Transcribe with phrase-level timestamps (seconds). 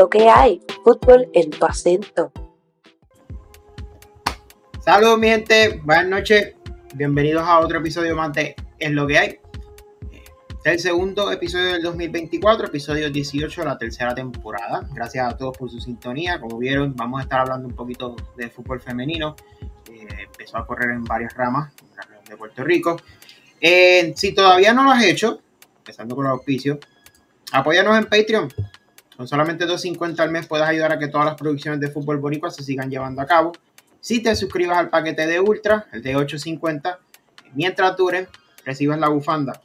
[0.00, 0.62] lo que hay?
[0.82, 2.32] Fútbol en tu acento.
[4.82, 6.54] Saludos mi gente, buenas noches,
[6.94, 9.40] bienvenidos a otro episodio más de Es lo que hay.
[10.48, 14.88] Este es el segundo episodio del 2024, episodio 18 de la tercera temporada.
[14.94, 16.40] Gracias a todos por su sintonía.
[16.40, 19.36] Como vieron, vamos a estar hablando un poquito de fútbol femenino.
[19.92, 21.74] Eh, empezó a correr en varias ramas
[22.26, 22.96] de Puerto Rico.
[23.60, 25.42] Eh, si todavía no lo has hecho,
[25.76, 26.78] empezando con los auspicios,
[27.52, 28.48] apóyanos en Patreon.
[29.20, 32.50] Con solamente 2.50 al mes puedes ayudar a que todas las producciones de fútbol boricua
[32.50, 33.52] se sigan llevando a cabo.
[34.00, 36.96] Si te suscribas al paquete de Ultra, el de 8.50,
[37.52, 38.28] mientras duren,
[38.64, 39.60] recibes la bufanda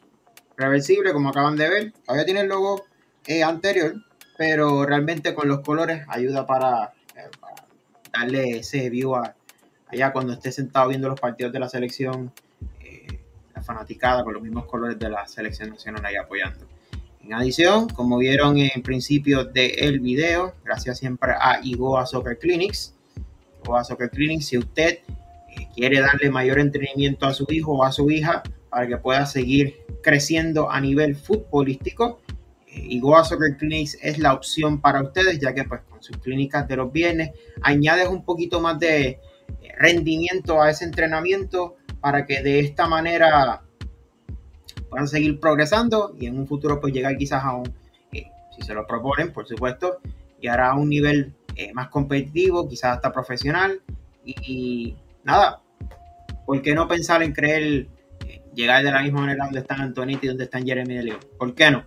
[0.57, 1.93] reversible, como acaban de ver.
[2.05, 2.83] Todavía tiene el logo
[3.27, 3.95] eh, anterior,
[4.37, 6.93] pero realmente con los colores ayuda eh, para,
[8.11, 9.35] darle ese view a,
[9.87, 12.33] allá cuando esté sentado viendo los partidos de la selección,
[12.81, 13.21] eh,
[13.55, 16.74] la fanaticada con los mismos colores de la selección nacional ahí apoyando.
[17.25, 22.93] En adición, como vieron en principio del video, gracias siempre a Igoa Soccer Clinics.
[23.63, 24.99] Igoa Soccer Clinics, si usted
[25.73, 29.75] quiere darle mayor entrenamiento a su hijo o a su hija para que pueda seguir
[30.03, 32.21] creciendo a nivel futbolístico.
[32.67, 36.67] Y Goa Soccer Clinics es la opción para ustedes, ya que pues con sus clínicas
[36.67, 37.31] de los viernes
[37.63, 39.19] añades un poquito más de eh,
[39.79, 43.64] rendimiento a ese entrenamiento para que de esta manera
[44.95, 47.67] puedan seguir progresando y en un futuro pues llegar quizás a un,
[48.13, 49.97] eh, si se lo proponen, por supuesto,
[50.39, 53.81] llegar a un nivel eh, más competitivo, quizás hasta profesional.
[54.23, 55.61] Y, nada,
[56.45, 57.89] ¿por qué no pensar en creer
[58.53, 61.19] llegar de la misma manera donde están Antonito y donde están Jeremy de León.
[61.37, 61.83] ¿Por qué no?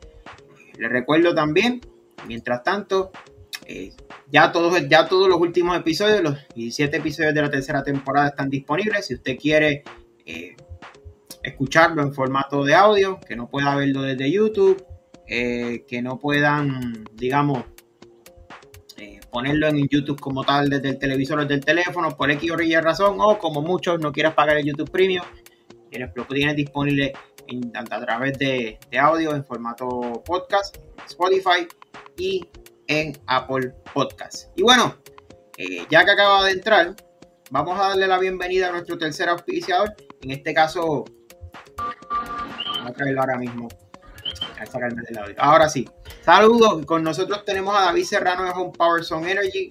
[0.79, 1.81] Les recuerdo también,
[2.27, 3.11] mientras tanto,
[3.67, 3.93] eh,
[4.31, 8.51] ya, todos, ya todos los últimos episodios, los 17 episodios de la tercera temporada están
[8.51, 9.07] disponibles.
[9.07, 9.85] Si usted quiere
[10.27, 10.57] eh,
[11.43, 14.85] escucharlo en formato de audio, que no pueda verlo desde YouTube,
[15.27, 17.65] eh, que no puedan, digamos,
[19.31, 22.62] ponerlo en YouTube como tal desde el televisor o desde el teléfono por X o
[22.62, 25.25] Y razón, o como muchos no quieras pagar el YouTube Premium,
[25.99, 27.12] lo tienes disponible
[27.75, 31.69] a través de, audio en formato podcast, Spotify
[32.16, 32.47] y
[32.87, 34.49] en Apple Podcast.
[34.56, 34.97] Y bueno,
[35.56, 36.94] eh, ya que acaba de entrar,
[37.50, 39.94] vamos a darle la bienvenida a nuestro tercer auspiciador.
[40.22, 41.05] En este caso,
[41.77, 43.69] vamos a traerlo ahora mismo
[45.38, 45.88] Ahora sí.
[46.22, 46.84] Saludos.
[46.87, 49.69] Con nosotros tenemos a David Serrano de Home Power Zone Energy.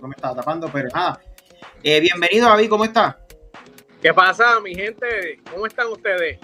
[0.00, 1.20] No me estaba tapando, pero nada.
[1.82, 2.68] Eh, bienvenido, David.
[2.68, 3.25] ¿Cómo está?
[4.00, 5.40] ¿Qué pasa, mi gente?
[5.50, 6.38] ¿Cómo están ustedes?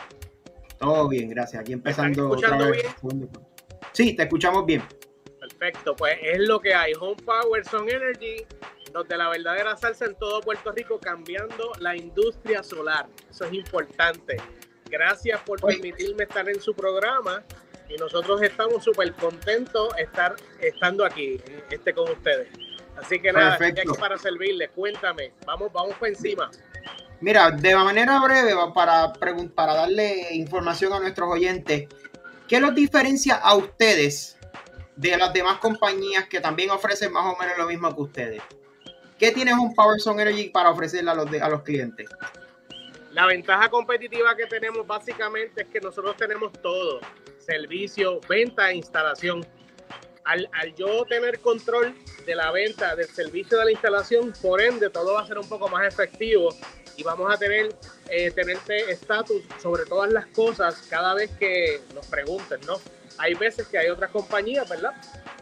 [0.78, 1.60] Todo bien, gracias.
[1.60, 2.82] Aquí empezando otra vez.
[3.02, 3.30] Bien?
[3.92, 4.82] Sí, te escuchamos bien.
[5.38, 6.92] Perfecto, pues es lo que hay.
[6.98, 8.44] Home Power Zone Energy,
[8.92, 13.06] donde la verdadera salsa en todo Puerto Rico, cambiando la industria solar.
[13.30, 14.36] Eso es importante.
[14.88, 17.44] Gracias por permitirme estar en su programa
[17.88, 21.40] y nosotros estamos súper contentos estar estando aquí
[21.70, 22.48] este con ustedes.
[22.96, 24.70] Así que nada, estoy aquí para servirles.
[24.70, 26.50] Cuéntame, vamos, vamos por encima.
[27.22, 29.12] Mira, de manera breve, para,
[29.54, 31.88] para darle información a nuestros oyentes,
[32.48, 34.36] ¿qué los diferencia a ustedes
[34.96, 38.42] de las demás compañías que también ofrecen más o menos lo mismo que ustedes?
[39.20, 42.10] ¿Qué tiene un Power Energy para ofrecerle a los, clientes?
[43.12, 46.98] La ventaja competitiva que tenemos básicamente es que nosotros tenemos todo,
[47.38, 49.46] servicio, venta e instalación.
[50.24, 51.94] Al, yo tener control
[52.26, 55.48] de la venta, del servicio de la instalación, por ende todo va a ser un
[55.48, 56.48] poco más efectivo
[56.96, 57.74] y vamos a tener
[58.08, 62.80] eh, tenerte estatus sobre todas las cosas cada vez que nos pregunten, ¿no?
[63.18, 64.92] Hay veces que hay otras compañías, ¿verdad?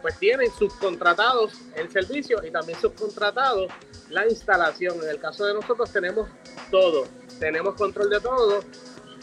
[0.01, 3.71] Pues tienen subcontratados el servicio y también subcontratados
[4.09, 5.01] la instalación.
[5.03, 6.29] En el caso de nosotros tenemos
[6.69, 7.07] todo
[7.41, 8.59] tenemos control de todo,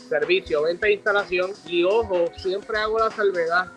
[0.08, 3.70] servicio, venta e instalación y ojo, siempre hago la salvedad,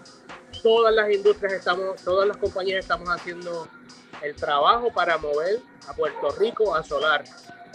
[0.64, 3.68] todas las industrias estamos, todas las compañías estamos haciendo
[4.24, 7.24] el trabajo para mover a Puerto Rico a solar.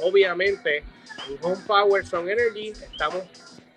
[0.00, 3.24] Obviamente, en Home Power Sun Energy estamos,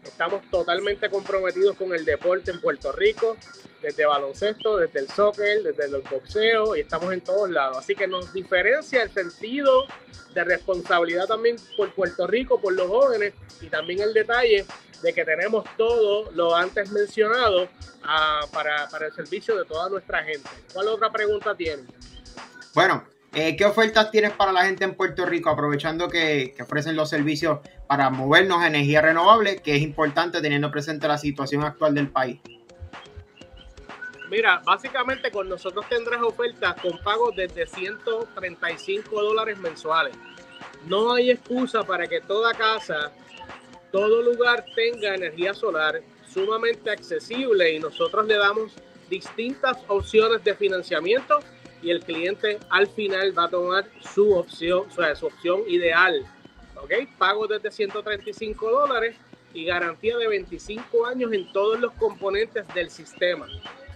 [0.04, 3.38] estamos totalmente comprometidos con el deporte en Puerto Rico,
[3.82, 7.78] desde baloncesto, desde el soccer, desde el boxeo y estamos en todos lados.
[7.78, 9.86] Así que nos diferencia el sentido
[10.34, 14.66] de responsabilidad también por Puerto Rico, por los jóvenes y también el detalle
[15.02, 17.70] de que tenemos todo lo antes mencionado
[18.04, 20.50] ah, para, el servicio de toda nuestra gente.
[20.74, 21.84] ¿Cuál otra pregunta tiene?
[22.74, 27.10] Bueno, eh, ¿qué ofertas tienes para la gente en Puerto Rico, aprovechando que, ofrecen los
[27.10, 32.10] servicios para movernos a energía renovable, que es importante teniendo presente la situación actual del
[32.10, 32.40] país?
[34.32, 40.16] Mira, básicamente con nosotros tendrás ofertas con pagos desde 135 dólares mensuales.
[40.86, 43.12] No hay excusa para que toda casa,
[43.92, 48.72] todo lugar tenga energía solar sumamente accesible y nosotros le damos
[49.10, 51.40] distintas opciones de financiamiento
[51.82, 56.26] y el cliente al final va a tomar su opción, o sea, su opción ideal.
[56.76, 56.92] ¿Ok?
[57.18, 59.16] Pago desde 135 dólares
[59.54, 63.48] y garantía de 25 años en todos los componentes del sistema.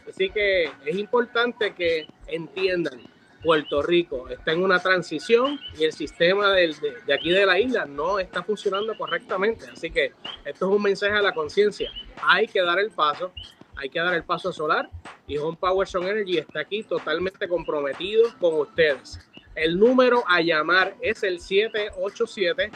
[0.08, 3.02] Así que es importante que entiendan,
[3.44, 6.74] Puerto Rico está en una transición y el sistema de,
[7.14, 9.66] aquí de la isla no está funcionando correctamente.
[9.72, 10.14] Así que
[10.46, 11.92] esto es un mensaje a la conciencia.
[12.22, 13.34] Hay que dar el paso,
[13.76, 14.90] hay que dar el paso solar
[15.28, 19.20] y Home Power Sun Energy está aquí totalmente comprometido con ustedes.
[19.56, 22.72] El número a llamar es el 787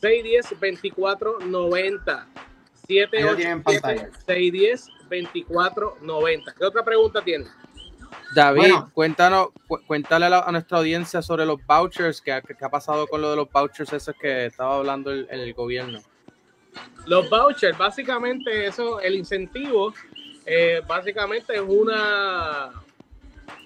[0.00, 2.26] 610 2490.
[2.86, 6.54] 787 610 2490.
[6.54, 7.46] ¿Qué otra pregunta tiene?
[8.34, 9.48] David, cuéntanos,
[9.86, 13.92] cuéntale a, nuestra audiencia sobre los vouchers, ¿qué, ha pasado con lo de los vouchers
[13.92, 16.00] esos que estaba hablando el, el gobierno.
[17.06, 19.94] Los vouchers, básicamente eso, el incentivo,
[20.48, 22.72] eh, básicamente es una,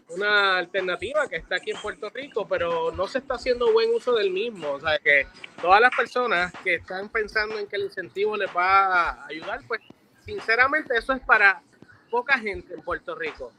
[0.08, 4.14] una alternativa que está aquí en Puerto Rico, pero no se está haciendo buen uso
[4.14, 4.72] del mismo.
[4.72, 5.26] O sea, que
[5.60, 9.80] todas las personas que están pensando en que el incentivo les va a ayudar, pues
[10.24, 11.62] sinceramente eso es para
[12.10, 13.52] poca gente en Puerto Rico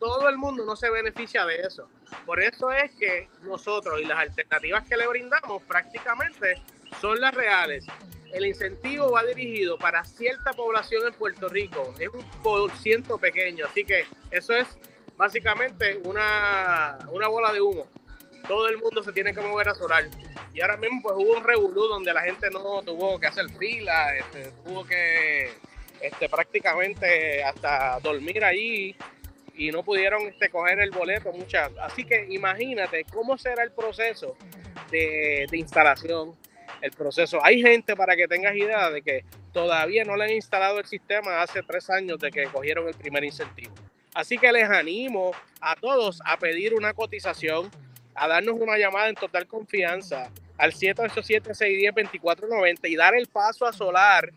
[0.00, 1.88] todo el mundo no se beneficia de eso.
[2.24, 6.60] Por eso es que nosotros y las alternativas que le brindamos prácticamente
[7.00, 7.86] son las reales.
[8.32, 13.66] El incentivo va dirigido para cierta población en Puerto Rico, es un por ciento pequeño,
[13.66, 14.66] así que eso es
[15.16, 17.86] básicamente una, una bola de humo.
[18.46, 20.04] Todo el mundo se tiene que mover a solar.
[20.54, 24.16] Y ahora mismo pues hubo un revolú donde la gente no tuvo que hacer fila,
[24.16, 25.50] este, tuvo que
[26.00, 28.96] este, prácticamente hasta dormir allí
[29.54, 31.70] y no pudieron este, coger el boleto muchas.
[31.82, 34.36] Así que imagínate cómo será el proceso
[34.90, 36.34] de, instalación,
[36.80, 37.44] el proceso.
[37.44, 41.42] Hay gente, para que tengas idea, de que todavía no le han instalado el sistema
[41.42, 43.74] hace tres años de que cogieron el primer incentivo.
[44.14, 47.70] Así que les animo a todos a pedir una cotización,
[48.14, 54.32] a darnos una llamada en total confianza al 787-610-2490 y dar el paso a solar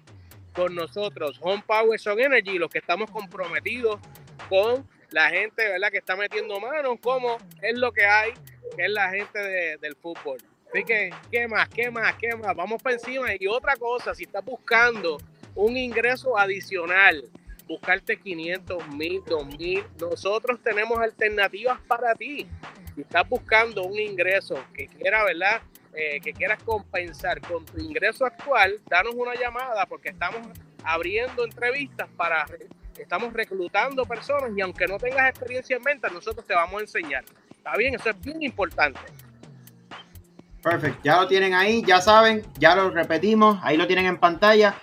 [0.54, 4.00] con nosotros, Home Power Son Energy, los que estamos comprometidos
[4.48, 5.90] con la gente, ¿verdad?
[5.92, 8.34] Que está metiendo manos, como es lo que hay,
[8.76, 9.40] que es la gente
[9.80, 10.38] del fútbol.
[10.74, 11.70] Así que, ¿qué más?
[11.70, 12.16] ¿Qué más?
[12.16, 12.56] ¿Qué más?
[12.56, 13.28] Vamos para encima.
[13.40, 15.20] Y otra cosa, si estás buscando
[15.54, 17.24] un ingreso adicional,
[17.68, 22.48] buscarte 500, 1000, 2000, nosotros tenemos alternativas para ti.
[22.96, 25.62] Si estás buscando un ingreso que quiera, ¿verdad?
[25.94, 30.42] Eh, que quieras compensar con tu ingreso actual, danos una llamada porque estamos
[30.84, 32.48] abriendo entrevistas para
[32.98, 37.24] estamos reclutando personas y aunque no tengas experiencia en venta, nosotros te vamos a enseñar.
[37.52, 37.94] ¿Está bien?
[37.94, 39.00] Eso es bien importante.
[40.64, 44.76] Perfecto, ya lo tienen ahí, ya saben, ya lo repetimos, ahí lo tienen en pantalla.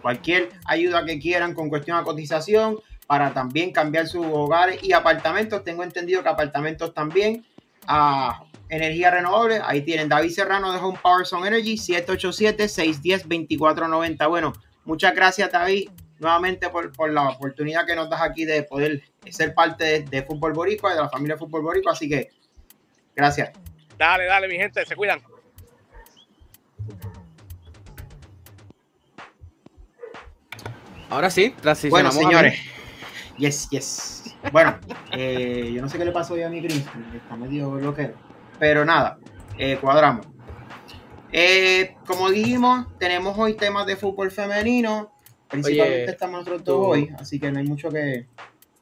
[0.00, 5.64] Cualquier ayuda que quieran con cuestión de cotización para también cambiar sus hogares y apartamentos.
[5.64, 7.44] Tengo entendido que apartamentos también
[7.88, 9.60] a energía renovable.
[9.64, 14.28] Ahí tienen David Serrano de Home Power Son Energy, 787-610-2490.
[14.28, 14.52] Bueno,
[14.84, 15.88] muchas gracias David
[16.20, 20.94] nuevamente por, la oportunidad que nos das aquí de poder ser parte de, Fútbol Boricua,
[20.94, 21.90] de la familia Fútbol Boricua.
[21.92, 22.30] Así que,
[23.16, 23.50] gracias.
[23.98, 25.20] Dale, dale, mi gente, se cuidan.
[31.10, 31.54] Ahora sí,
[31.90, 32.58] Bueno, señores.
[33.38, 34.36] Yes, yes.
[34.52, 34.78] Bueno,
[35.12, 36.84] eh, yo no sé qué le pasó hoy a mi Gris,
[37.14, 38.14] está medio bloqueo.
[38.58, 39.18] Pero nada,
[39.58, 40.26] eh, cuadramos.
[41.36, 45.12] Eh, como dijimos, tenemos hoy temas de fútbol femenino.
[45.48, 48.26] Principalmente estamos nosotros dos hoy, así que no hay mucho que.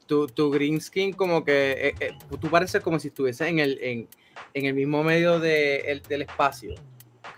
[0.07, 1.73] Tu, tu green skin, como que.
[1.89, 4.09] Eh, eh, tú pareces como si estuviese en el, en,
[4.55, 6.75] en el mismo medio de, el, del espacio.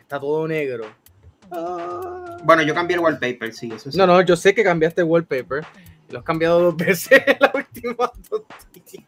[0.01, 0.87] Está todo negro.
[1.51, 2.37] Ah.
[2.45, 3.99] Bueno, yo cambié el wallpaper, sí, eso sí.
[3.99, 5.65] No, no, yo sé que cambiaste el wallpaper.
[6.11, 8.43] Lo has cambiado dos veces en la última dos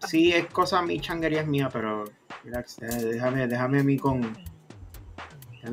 [0.08, 4.36] Sí, es cosa, mi changuería es mía, pero eh, déjame, déjame a mí con,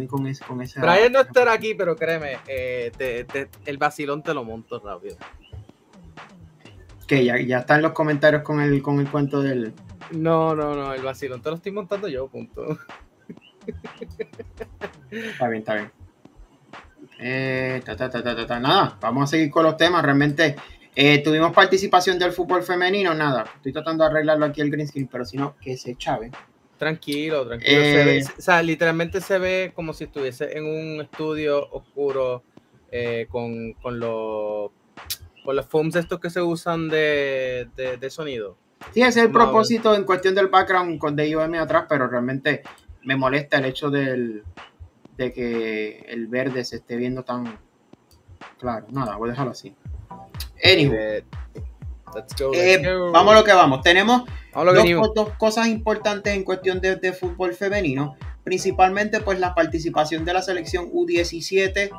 [0.10, 0.82] con, ese, con esa.
[0.82, 2.92] Brian no estará aquí, pero créeme, eh,
[3.66, 5.18] el vacilón te lo monto rápido.
[7.08, 9.74] Que ya, ya está en los comentarios con el, con el cuento del.
[10.12, 12.78] No, no, no, el vacilón te lo estoy montando yo, punto.
[15.10, 15.92] Está bien, está bien.
[17.20, 17.82] Eh,
[18.60, 20.04] nada, vamos a seguir con los temas.
[20.04, 20.56] Realmente
[20.96, 23.46] eh, tuvimos participación del fútbol femenino, nada.
[23.56, 26.32] Estoy tratando de arreglarlo aquí el green screen, pero si no, que se chave.
[26.78, 27.82] Tranquilo, tranquilo.
[27.82, 32.44] Eh, o sea, literalmente se ve como si estuviese en un estudio oscuro
[32.92, 34.72] eh, con, con, los,
[35.44, 38.58] con los foams estos que se usan de, de, sonido.
[38.94, 42.64] Sí, ese es el propósito en cuestión del background con DIOM atrás, pero realmente
[43.04, 44.44] me molesta el hecho del,
[45.18, 47.60] de que el verde se esté viendo tan
[48.60, 48.86] claro.
[48.92, 49.76] Nada, voy a dejarlo así.
[50.64, 51.26] Anywho, Eh,
[52.16, 53.12] Let's go, eh, let's go.
[53.12, 53.82] vamos a lo que vamos.
[53.82, 54.24] Tenemos
[54.54, 60.34] dos, dos cosas importantes en cuestión de, de fútbol femenino, principalmente pues la participación de
[60.34, 61.90] la selección U17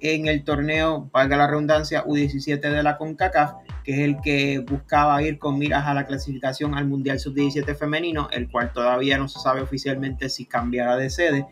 [0.00, 5.22] en el torneo, valga la redundancia, U17 de la CONCACAF, que es el que buscaba
[5.22, 9.38] ir con miras a la clasificación al Mundial Sub-17 femenino, el cual todavía no se
[9.40, 11.46] sabe oficialmente si cambiará de sede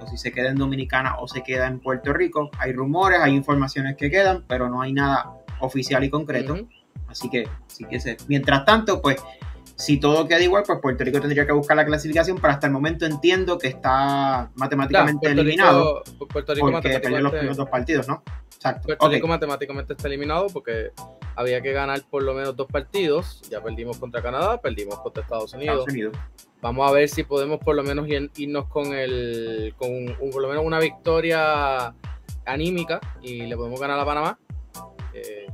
[0.00, 2.50] o si se queda en Dominicana o se queda en Puerto Rico.
[2.58, 6.56] Hay rumores, hay informaciones que quedan, pero no hay nada oficial y concreto.
[7.08, 8.16] Así que, sí que se.
[8.28, 9.16] Mientras tanto, pues,
[9.76, 12.72] si todo queda igual, pues Puerto Rico tendría que buscar la clasificación, pero hasta el
[12.72, 17.56] momento entiendo que está matemáticamente Claro, Puerto eliminado Rico, Puerto Rico porque perdió los primeros
[17.58, 18.22] dos partidos, ¿no?
[18.54, 18.86] Exacto.
[18.86, 19.08] Puerto.
[19.10, 20.90] Rico matemáticamente está eliminado porque
[21.36, 23.42] había que ganar por lo menos dos partidos.
[23.50, 25.74] Ya perdimos contra Canadá, perdimos contra Estados Unidos.
[25.80, 26.16] Estados Unidos.
[26.62, 30.40] Vamos a ver si podemos por lo menos ir- irnos con el con un- por
[30.40, 31.94] lo menos una victoria
[32.46, 34.38] anímica y le podemos ganar a Panamá.
[35.12, 35.46] Eh,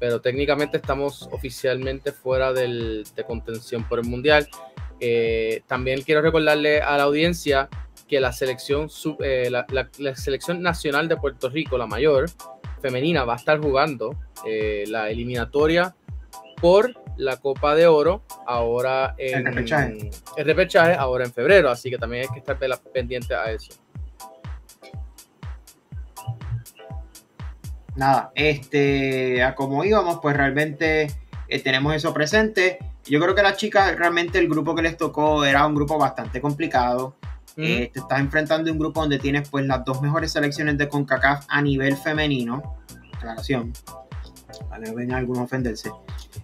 [0.00, 4.48] pero técnicamente estamos oficialmente fuera del, de contención por el mundial.
[5.00, 7.68] Eh, también quiero recordarle a la audiencia
[8.08, 12.26] que la selección sub- eh, la, la- la selección nacional de Puerto Rico, la mayor
[12.82, 14.14] femenina, va a estar jugando
[14.46, 15.94] eh, la eliminatoria
[16.60, 19.46] por la Copa de Oro ahora en
[20.36, 20.94] El repechaje.
[20.94, 22.58] ahora en febrero, así que también hay que estar
[22.92, 23.72] pendiente a eso.
[27.96, 31.06] Nada, este, a como íbamos, pues realmente
[31.48, 32.78] eh, tenemos eso presente.
[33.04, 36.40] Yo creo que las chicas, realmente el grupo que les tocó era un grupo bastante
[36.40, 37.14] complicado.
[37.56, 40.88] Eh, te estás enfrentando a un grupo donde tienes pues las dos mejores selecciones de
[40.88, 42.80] CONCACAF a nivel femenino.
[43.16, 43.72] Aclaración.
[44.68, 45.90] Vale, ven algunos a ofenderse.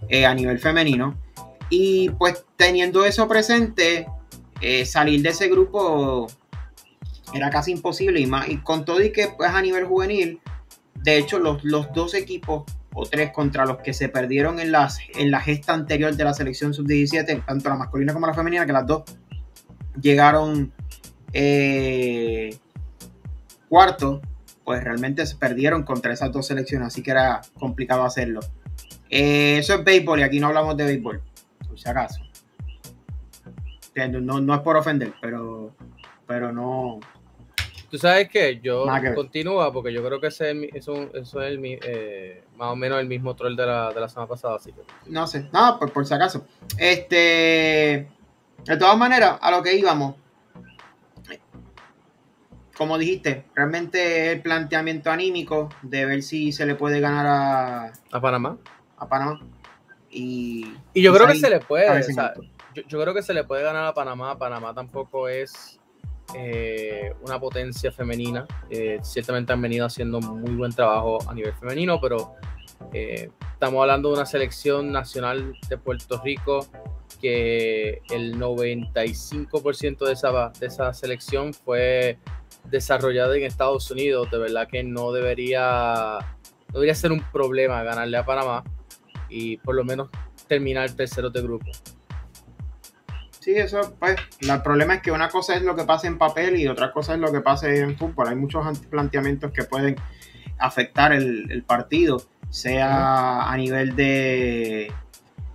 [0.09, 1.17] eh, a nivel femenino.
[1.69, 4.07] Y pues teniendo eso presente,
[4.85, 6.29] salir de ese grupo
[7.33, 8.21] era casi imposible.
[8.21, 10.41] Y, más, y con todo y que pues a nivel juvenil,
[11.03, 14.99] de hecho los, los dos equipos o tres contra los que se perdieron en, las,
[15.15, 18.73] en la gesta anterior de la selección sub-17, tanto la masculina como la femenina, que
[18.73, 19.05] las dos
[20.01, 20.73] llegaron
[21.33, 22.57] eh,
[23.69, 24.21] cuarto,
[24.65, 28.41] pues realmente se perdieron contra esas dos selecciones, así que era complicado hacerlo.
[29.09, 31.23] Eh, eso es béisbol y aquí no hablamos de béisbol,
[31.67, 32.23] por si acaso.
[34.09, 35.75] No, no es por ofender, pero,
[36.27, 37.01] pero no.
[37.91, 39.15] Tú sabes que yo ver.
[39.15, 42.77] continúa porque yo creo que ese es, mi- eso, eso es el eh, más o
[42.77, 45.77] menos el mismo troll de la, de la semana pasada, así que No sé, no,
[45.79, 46.47] por, por si acaso.
[46.79, 48.09] Este,
[48.65, 50.15] de todas maneras, a lo que íbamos.
[52.77, 58.21] Como dijiste, realmente el planteamiento anímico de ver si se le puede ganar a, a
[58.21, 58.57] Panamá.
[58.97, 59.41] a Panamá.
[60.11, 62.35] Y, Y yo creo que se le puede, o sea,
[62.87, 64.39] yo creo que se le puede ganar a Panamá.
[64.39, 65.80] Panamá tampoco es
[66.35, 68.47] eh, una potencia femenina.
[68.69, 72.35] Eh, ciertamente han venido haciendo muy buen trabajo a nivel femenino, pero
[72.93, 76.67] eh, estamos hablando de una selección nacional de Puerto Rico
[77.21, 82.19] que el 95% de esa, de esa selección fue
[82.65, 84.31] desarrollada en Estados Unidos.
[84.31, 86.19] De verdad que no debería,
[86.69, 88.65] no debería ser un problema ganarle a Panamá
[89.29, 90.09] y por lo menos
[90.49, 91.71] terminar tercero de grupo.
[93.41, 96.57] Sí, eso, pues, el problema es que una cosa es lo que pasa en papel
[96.61, 98.29] y otra cosa es lo que pasa en fútbol.
[98.29, 99.97] Hay muchos ant- planteamientos que pueden
[100.59, 104.93] afectar el, el partido, sea a nivel de,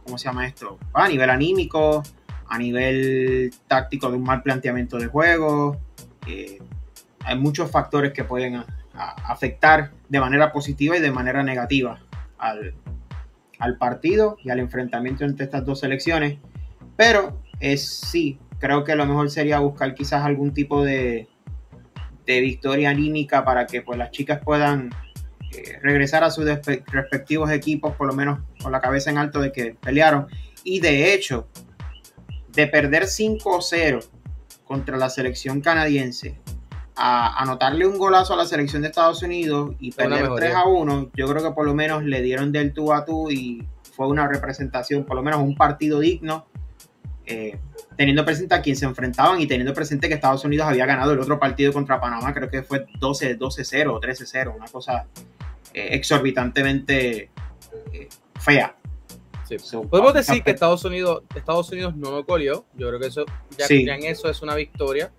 [0.03, 0.79] ¿cómo se llama esto?
[0.93, 2.01] A nivel anímico,
[2.47, 5.77] a nivel táctico de un mal planteamiento de juego.
[6.27, 6.57] eh,
[7.23, 8.65] hay muchos factores que pueden a-
[8.95, 11.99] a- afectar de manera positiva y de manera negativa
[12.39, 12.73] al,
[13.59, 16.39] al partido y al enfrentamiento entre estas dos selecciones.
[16.97, 21.27] Pero es sí, creo que lo mejor sería buscar quizás algún tipo de,
[22.25, 24.89] de victoria anímica para que pues, las chicas puedan
[25.51, 29.51] eh, regresar a sus respectivos equipos, por lo menos con la cabeza en alto de
[29.51, 30.27] que pelearon.
[30.63, 31.47] Y de hecho,
[32.53, 34.03] de perder 5-0
[34.65, 36.39] contra la selección canadiense,
[36.95, 40.49] a anotarle un golazo a la selección de Estados Unidos y perder mejoría.
[40.49, 43.29] 3 a 1, yo creo que por lo menos le dieron del tú a tú
[43.29, 46.47] y fue una representación, por lo menos un partido digno,
[47.25, 47.57] eh,
[47.97, 51.19] teniendo presente a quien se enfrentaban y teniendo presente que Estados Unidos había ganado el
[51.19, 55.07] otro partido contra Panamá, creo que fue 12 12-0 o 13-0, una cosa
[55.73, 57.29] eh, exorbitantemente
[57.93, 58.75] eh, fea.
[59.47, 59.59] Sí.
[59.59, 62.65] So, Podemos decir que Estados Unidos, Estados Unidos no lo colió.
[62.73, 63.25] Yo creo que eso
[63.57, 63.85] ya, Sí.
[63.85, 65.11] ya en eso es una victoria.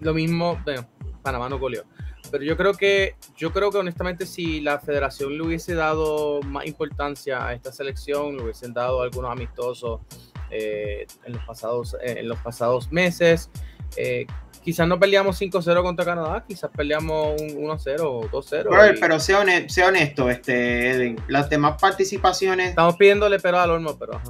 [0.00, 0.86] Lo mismo, bueno,
[1.22, 1.84] Panamá no colió.
[2.30, 6.66] pero yo creo que, yo creo que honestamente si la federación le hubiese dado más
[6.66, 10.00] importancia a esta selección, le hubiesen dado algunos amistosos
[10.50, 13.50] eh, en, los pasados, eh, en los pasados meses,
[13.96, 14.26] eh,
[14.62, 18.98] quizás no peleamos 5-0 contra Canadá, quizás peleamos un 1-0 o 2-0.
[19.00, 19.40] Pero, sea,
[19.88, 22.70] honesto, este, Edwin, las demás participaciones...
[22.70, 24.20] Estamos pidiéndole pero al horno, pero...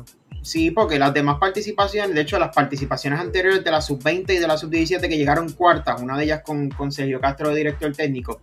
[0.43, 4.47] Sí, porque las demás participaciones, de hecho, las participaciones anteriores de la sub-20 y de
[4.47, 8.39] la sub-17 que llegaron cuartas, una de ellas con, con Sergio Castro, director técnico,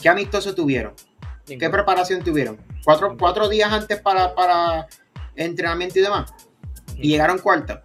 [0.00, 0.94] ¿qué amistoso tuvieron?
[1.46, 2.56] ¿Qué preparación tuvieron?
[2.84, 4.86] ¿Cuatro, cuatro días antes para, para
[5.36, 6.32] entrenamiento y demás?
[6.96, 7.80] Y llegaron cuartas.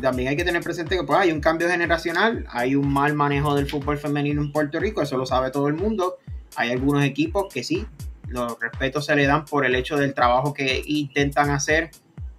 [0.00, 3.54] También hay que tener presente que pues, hay un cambio generacional, hay un mal manejo
[3.54, 6.18] del fútbol femenino en Puerto Rico, eso lo sabe todo el mundo.
[6.54, 7.86] Hay algunos equipos que sí,
[8.28, 11.90] los respetos se le dan por el hecho del trabajo que intentan hacer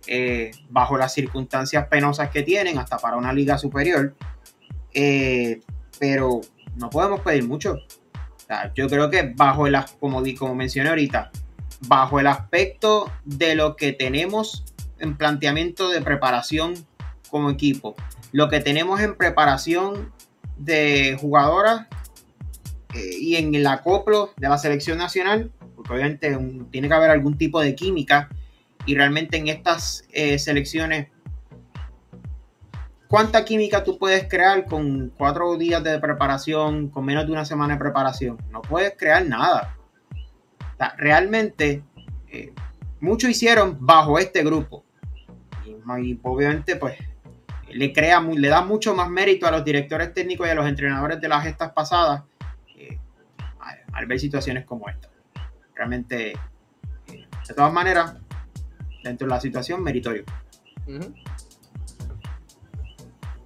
[0.07, 4.15] eh, bajo las circunstancias penosas que tienen, hasta para una liga superior.
[4.93, 5.59] Eh,
[5.99, 6.41] pero
[6.75, 7.77] no podemos pedir mucho.
[8.73, 11.31] yo creo que bajo el, como, como mencioné ahorita,
[11.81, 14.63] bajo el aspecto de lo que tenemos
[14.99, 16.73] en planteamiento de preparación
[17.29, 17.95] como equipo,
[18.31, 20.11] lo que tenemos en preparación
[20.57, 21.87] de jugadoras
[22.93, 26.37] eh, y en el acoplo de la selección nacional, obviamente
[26.71, 28.29] tiene que haber algún tipo de química
[28.85, 31.09] y realmente en estas eh, selecciones,
[33.07, 37.73] ¿cuánta química tú puedes crear con cuatro días de preparación, con menos de una semana
[37.73, 38.37] de preparación?
[38.49, 39.76] No puedes crear nada.
[40.97, 41.83] Realmente,
[42.29, 42.53] eh,
[42.99, 44.83] mucho hicieron bajo este grupo.
[45.65, 46.97] Y, obviamente, pues,
[47.69, 51.21] le, crea, le da mucho más mérito a los directores técnicos y a los entrenadores
[51.21, 52.23] de las gestas pasadas
[52.75, 52.99] eh,
[53.93, 55.09] al ver situaciones como esta
[55.77, 56.37] realmente, eh,
[57.47, 58.15] de todas maneras,
[59.03, 60.23] dentro de la situación, meritorio.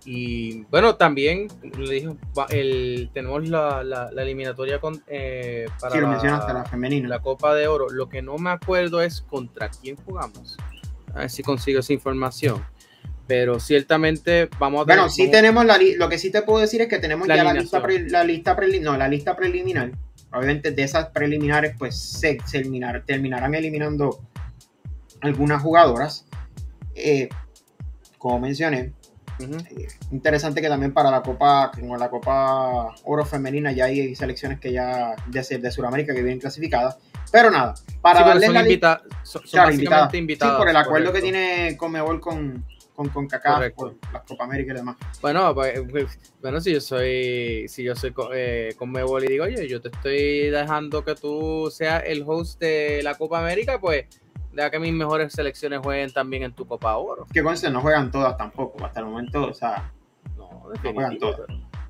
[0.04, 2.16] Y bueno, también le
[2.50, 7.08] el, tenemos la, la, eliminatoria con, eh, para la, femenina.
[7.08, 7.90] la Copa de Oro.
[7.90, 10.58] Lo que no me acuerdo es contra quién jugamos.
[11.14, 12.64] A ver si consigo esa información.
[13.28, 16.88] Pero ciertamente vamos a Bueno, sí tenemos la lo que sí te puedo decir es
[16.88, 19.92] que tenemos ya la lista, la lista, no, la lista preliminar
[20.34, 22.38] Obviamente de esas preliminares pues se,
[23.06, 24.22] terminarán eliminando
[25.20, 26.26] algunas jugadoras.
[26.96, 27.28] Eh,
[28.18, 28.94] como mencioné,
[30.12, 34.72] interesante que también para la Copa, como la Copa Oro Femenina ya hay selecciones que
[34.72, 36.98] ya de, de Sudamérica que vienen clasificadas.
[37.32, 40.12] Pero nada, para darle la invita son, invitadas.
[40.12, 43.28] Sí, por el acuerdo que tiene Comebol con, con, con
[43.76, 44.98] por las Copa América y demás.
[45.22, 49.46] Bueno, pues, pues, bueno, si yo soy, si yo soy eh, con Mebol y digo,
[49.46, 54.06] oye, yo te estoy dejando que tú seas el host de la Copa América, pues
[54.54, 57.26] deja que mis mejores selecciones jueguen también en tu Copa Oro.
[57.32, 59.92] Que conste, no juegan todas tampoco, hasta el momento, o sea,
[60.38, 61.42] no, no juegan todas.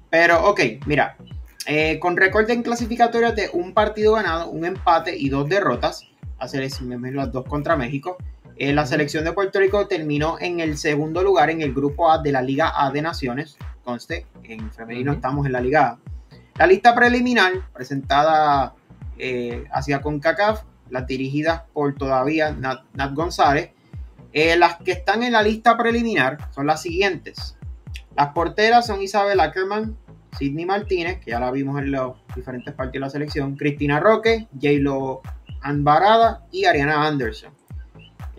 [0.10, 1.16] Pero, ok, mira,
[1.68, 6.04] eh, con récord en clasificatorias de un partido ganado, un empate y dos derrotas,
[6.40, 6.68] hacer
[7.14, 8.18] las dos contra México.
[8.58, 12.18] Eh, la selección de Puerto Rico terminó en el segundo lugar en el grupo A
[12.22, 13.58] de la Liga A de Naciones.
[13.84, 16.00] Conste, en femenino estamos en la Liga A.
[16.58, 18.76] La lista preliminar presentada
[19.18, 23.72] eh, hacia CONCACAF, las dirigidas por todavía Nat, González.
[24.34, 27.58] Eh, las que están en la lista preliminar son las siguientes.
[28.16, 29.98] Las porteras son Isabel Ackerman,
[30.38, 34.48] Sidney Martínez, que ya la vimos en los diferentes partidos de la selección, Cristina Roque,
[34.54, 35.22] J-Lo
[35.62, 37.54] Anbarada y Ariana Anderson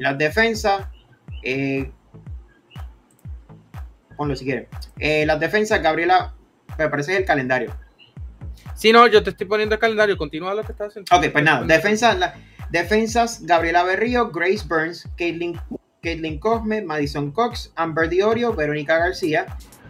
[0.03, 0.87] las defensas,
[1.43, 1.91] eh,
[4.17, 4.69] ponlo si quieres.
[4.99, 6.35] Eh, las defensas, Gabriela,
[6.79, 7.75] me parece el calendario.
[8.75, 11.15] Si no, yo te estoy poniendo el calendario, continúa lo que estás haciendo.
[11.15, 11.65] Ok, pues nada,
[12.71, 19.47] defensas, Gabriela Berrío, Grace Burns, Caitlin, Cosme, Madison Cox, Amber Diorio, Verónica García,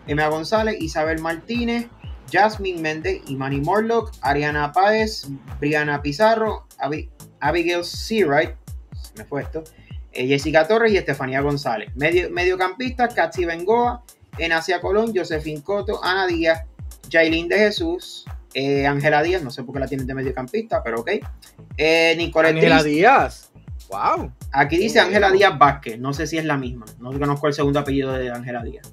[0.06, 1.86] Emma González, Isabel Martínez,
[2.30, 5.28] Jasmine Méndez, Imani Morlock, Ariana Páez,
[5.60, 6.66] Brianna Pizarro,
[7.40, 8.54] Abigail Seawright,
[9.16, 9.62] me fue esto,
[10.12, 11.94] eh, Jessica Torres y Estefanía González.
[11.94, 14.02] Medio, mediocampistas, Katsi Bengoa,
[14.38, 16.62] Enacia Colón, Josefín Coto, Ana Díaz,
[17.10, 21.00] Jailin de Jesús, eh, Ángela Díaz, no sé por qué la tienen de mediocampista, pero
[21.00, 21.10] ok.
[21.76, 23.50] Eh, Ángela Díaz.
[23.88, 24.32] Wow.
[24.52, 27.80] Aquí dice Ángela Díaz Vázquez, no sé si es la misma, no conozco el segundo
[27.80, 28.92] apellido de Ángela Díaz.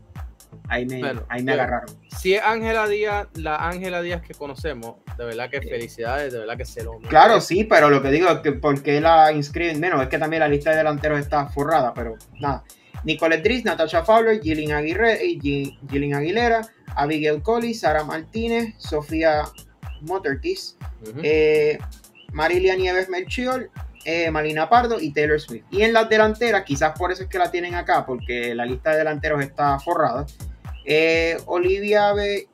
[0.68, 1.90] Ahí me, ahí me agarraron.
[2.20, 6.58] Si es Ángela Díaz, la Ángela Díaz que conocemos, de verdad que felicidades, de verdad
[6.58, 10.02] que se lo Claro, sí, pero lo que digo es que porque la inscriben, menos
[10.02, 12.64] es que también la lista de delanteros está forrada, pero nada.
[13.04, 16.62] Nicole Driz, Natasha Fowler, Gillian, Aguilera,
[16.96, 19.44] Abigail Collins, Sara Martínez, Sofía
[20.02, 20.78] Motortis,
[21.24, 21.78] eh,
[22.32, 23.70] Marilia Nieves Melchior,
[24.06, 25.66] eh, Malina Pardo y Taylor Swift.
[25.72, 28.92] Y en las delanteras, quizás por eso es que la tienen acá, porque la lista
[28.92, 30.26] de delanteros está forrada.
[30.86, 32.48] eh, Olivia B.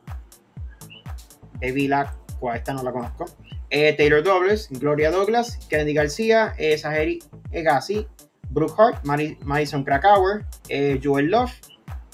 [1.62, 2.14] Evila,
[2.54, 3.26] esta no la conozco.
[3.70, 7.20] Taylor Douglas, Gloria Douglas, Kennedy García, Saheri
[7.52, 8.08] Egassi,
[8.56, 11.52] Brooke Hart, Madison Krakauer, eh, Joel Love,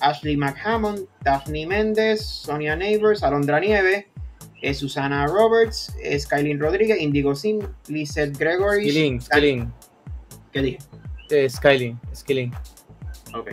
[0.02, 4.08] Ashley McHammond, Daphne Méndez, Sonia Neighbors, Alondra Nieve,
[4.64, 8.90] eh, Susana Roberts, eh, Skylin Rodríguez, Indigo Sim, Lizette Gregory.
[8.90, 9.74] Skilling, Skilling.
[10.52, 10.80] ¿Qué dije?
[11.30, 12.52] Eh, Skylin.
[13.36, 13.52] Ok.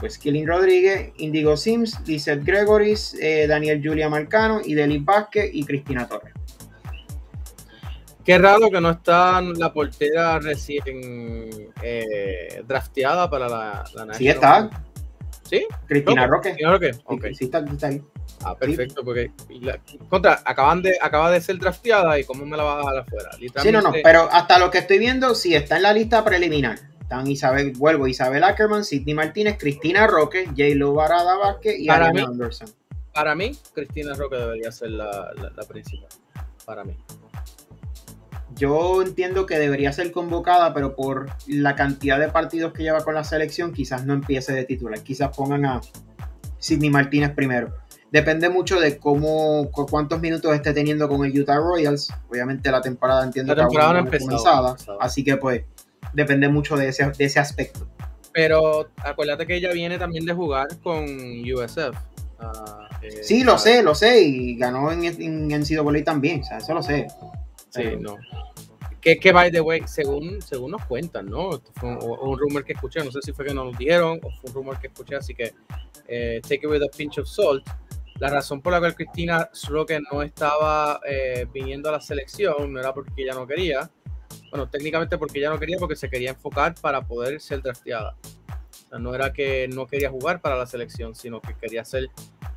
[0.00, 6.06] Pues Skilling Rodríguez, Indigo Sims, Lizette Gregoris, eh, Daniel Julia Marcano, Idelis Vázquez y Cristina
[6.06, 6.32] Torres.
[8.28, 14.68] Qué raro que no está la portera recién eh, drafteada para la, la Sí está,
[15.44, 15.66] ¿Sí?
[15.86, 16.34] Cristina ¿Cómo?
[16.34, 16.50] Roque.
[16.50, 16.92] ¿Cristina Roque?
[17.34, 18.02] Sí, está, está ahí.
[18.44, 19.30] Ah, perfecto, porque
[19.62, 22.98] la- contra, acaban de, acaba de ser drafteada y cómo me la vas a dejar
[22.98, 23.30] afuera.
[23.62, 26.78] Sí, no, no, pero hasta lo que estoy viendo, sí está en la lista preliminar.
[27.00, 32.28] Están Isabel, vuelvo, Isabel Ackerman, Sidney Martínez, Cristina Roque, J-Lo Barada Vázquez y Para Ariana
[32.28, 32.68] mí- Anderson.
[33.14, 36.08] Para mí, Cristina Roque debería ser la, la- la principal.
[36.66, 36.94] Para mí.
[38.58, 43.14] Yo entiendo que debería ser convocada, pero por la cantidad de partidos que lleva con
[43.14, 45.00] la selección, quizás no empiece de titular.
[45.02, 45.80] Quizás pongan a
[46.58, 47.72] Sidney Martínez primero.
[48.10, 52.08] Depende mucho de cómo, cu- cuántos minutos esté teniendo con el Utah Royals.
[52.30, 55.62] Obviamente la temporada entiendo La que temporada no empezado, así que pues
[56.14, 57.86] depende mucho de ese, de ese aspecto.
[58.32, 61.96] Pero acuérdate que ella viene también de jugar con USF.
[62.40, 66.58] Ah, eh, Sí, lo sé, lo sé, y ganó en, en NCAA también, o sea,
[66.58, 67.08] eso lo sé.
[67.70, 68.16] Sí, Pero- no.
[69.00, 71.54] Que, que by the way, según, según nos cuentan, ¿no?
[71.54, 74.18] Esto fue un, un rumor que escuché, no sé si fue que nos lo dijeron
[74.22, 75.54] o fue un rumor que escuché, así que
[76.08, 77.64] eh, take it with a pinch of salt.
[78.18, 82.80] La razón por la cual Cristina Roque no estaba eh, viniendo a la selección no
[82.80, 83.88] era porque ella no quería,
[84.50, 88.16] bueno, técnicamente porque ella no quería, porque se quería enfocar para poder ser drafteada.
[88.24, 92.08] O sea, no era que no quería jugar para la selección, sino que quería ser,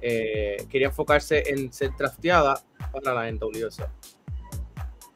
[0.01, 3.83] eh, quería enfocarse en ser drafteada para la NWSL.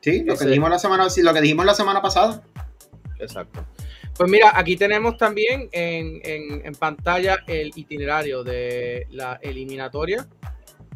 [0.05, 2.43] Sí, lo que dijimos la semana, sí, lo que dijimos la semana pasada.
[3.17, 3.65] Exacto.
[4.15, 10.27] Pues mira, aquí tenemos también en, en- en pantalla el itinerario de la eliminatoria.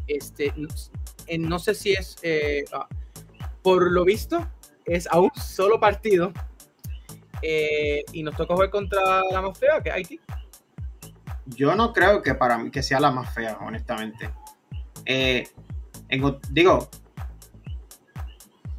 [0.06, 0.68] Este, no,
[1.26, 2.88] en- no sé si es, eh, ah,
[3.64, 4.48] por lo visto,
[4.86, 6.32] es a un solo partido.
[7.42, 10.20] Eh, y nos toca jugar contra la más fea, que es Haití.
[11.48, 14.30] Yo no creo que para mí que sea la más fea, honestamente.
[15.08, 15.48] Eh,
[16.10, 16.88] en digo,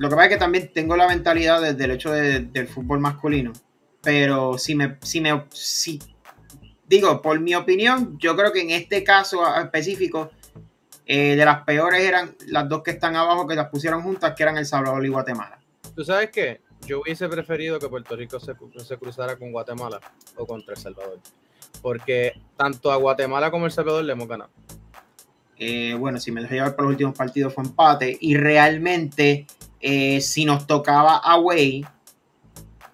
[0.00, 2.98] lo que pasa es que también tengo la mentalidad desde el hecho de- del fútbol
[3.00, 3.52] masculino.
[4.02, 5.98] Pero si me, si me, si,
[6.88, 10.30] digo, por mi opinión, yo creo que en este caso específico,
[11.06, 14.42] eh, de las peores eran las dos que están abajo que las pusieron juntas, que
[14.42, 15.58] eran El Salvador y Guatemala.
[15.94, 16.60] ¿Tú sabes qué?
[16.86, 20.00] Yo hubiese preferido que Puerto Rico se, se cruzara con Guatemala
[20.36, 21.18] o contra El Salvador.
[21.82, 24.50] Porque tanto a Guatemala como a El Salvador le hemos ganado.
[25.58, 28.16] Eh, bueno, si me dejé llevar por los últimos partidos fue empate.
[28.20, 29.46] Y realmente,
[29.80, 31.84] eh, si nos tocaba away,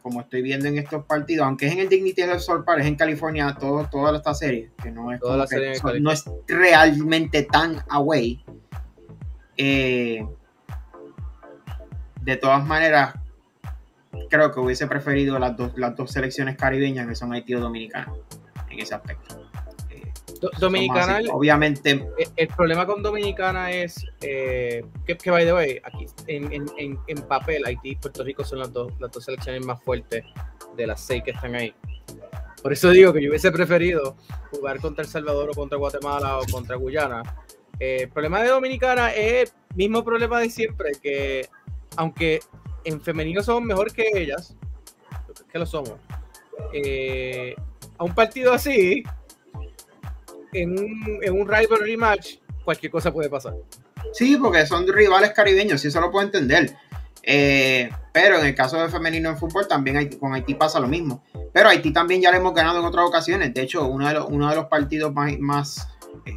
[0.03, 2.87] como estoy viendo en estos partidos, aunque es en el Dignity del Sol Park, es
[2.87, 5.81] en California todo, toda esta serie, que no es, Toda como la que serie en
[5.81, 8.45] son- no es realmente tan away.
[9.57, 10.25] Eh,
[12.23, 13.15] de todas maneras,
[14.31, 18.13] creo que hubiese preferido las dos, las dos selecciones caribeñas que son Haití o Dominicana
[18.71, 19.46] en ese aspecto.
[20.29, 25.31] Eh, Do- Dominicana, más- el, obviamente, el- el problema con Dominicana es eh, que, que,
[25.31, 28.73] by the way, aquí en, en- en- en papel, Haití y Puerto Rico son las
[28.73, 30.25] dos, las dos selecciones más fuertes
[30.77, 31.75] de las seis que están ahí.
[32.63, 34.17] Por eso digo que yo hubiese preferido
[34.51, 37.23] jugar contra El Salvador o contra Guatemala o contra Guyana.
[37.79, 41.47] Eh, el problema de Dominicana es el mismo problema de siempre, que
[41.97, 42.41] aunque
[42.85, 44.57] en femenino somos mejor que ellas,
[45.53, 45.93] que lo somos,
[46.73, 47.55] eh,
[47.99, 49.03] a un partido así,
[50.63, 53.55] en un, en un rivalry match, cualquier cosa puede pasar.
[54.13, 56.75] Sí, porque son rivales caribeños, sí, eso lo puedo entender.
[57.23, 60.87] Eh, pero en el caso de femenino en fútbol, también Haití- con Haití pasa lo
[60.87, 61.25] mismo.
[61.53, 63.53] Pero Haití también ya lo hemos ganado en otras ocasiones.
[63.53, 65.89] De hecho, uno de los, uno de los partidos más, más,
[66.25, 66.33] eh,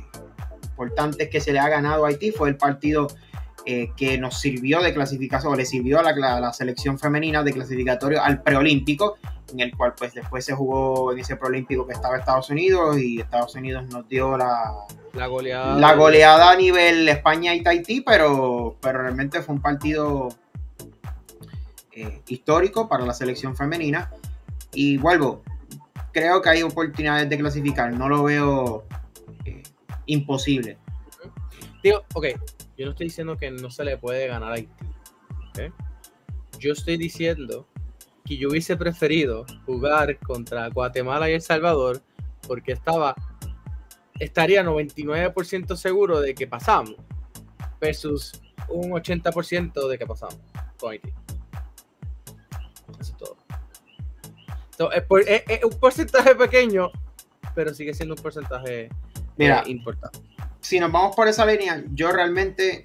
[0.63, 3.07] importantes que se le ha ganado a Haití fue el partido
[3.71, 7.43] eh, que nos sirvió de clasificación, o le sirvió a la, la- la selección femenina
[7.43, 9.17] de clasificatorio al preolímpico,
[9.53, 13.19] en el cual pues después se jugó en ese preolímpico que estaba Estados Unidos y
[13.21, 14.71] Estados Unidos nos dio la,
[15.13, 15.75] La goleada.
[15.77, 20.29] la goleada a nivel España y Tahití, pero, pero realmente fue un partido
[21.91, 24.09] eh, histórico para la selección femenina.
[24.73, 25.43] Y vuelvo,
[26.11, 28.85] creo que hay oportunidades de clasificar, no lo veo
[29.45, 29.61] eh,
[30.07, 30.77] imposible.
[31.83, 32.25] Digo, ok,
[32.79, 34.71] yo no estoy diciendo que no se le puede ganar a Haití.
[36.59, 37.67] Yo estoy diciendo
[38.25, 42.01] que yo hubiese preferido jugar contra Guatemala y El Salvador
[42.47, 43.15] porque estaba
[44.19, 46.95] estaría 99% seguro de que pasamos
[47.81, 50.39] versus un 80% de que pasamos
[50.79, 51.13] con Haití.
[52.99, 54.91] Eso es todo.
[54.91, 56.91] Es, por- es- es un porcentaje pequeño,
[57.55, 58.89] pero sigue siendo un porcentaje
[59.65, 60.19] eh, importante.
[60.61, 62.83] Si nos vamos por esa línea, yo realmente.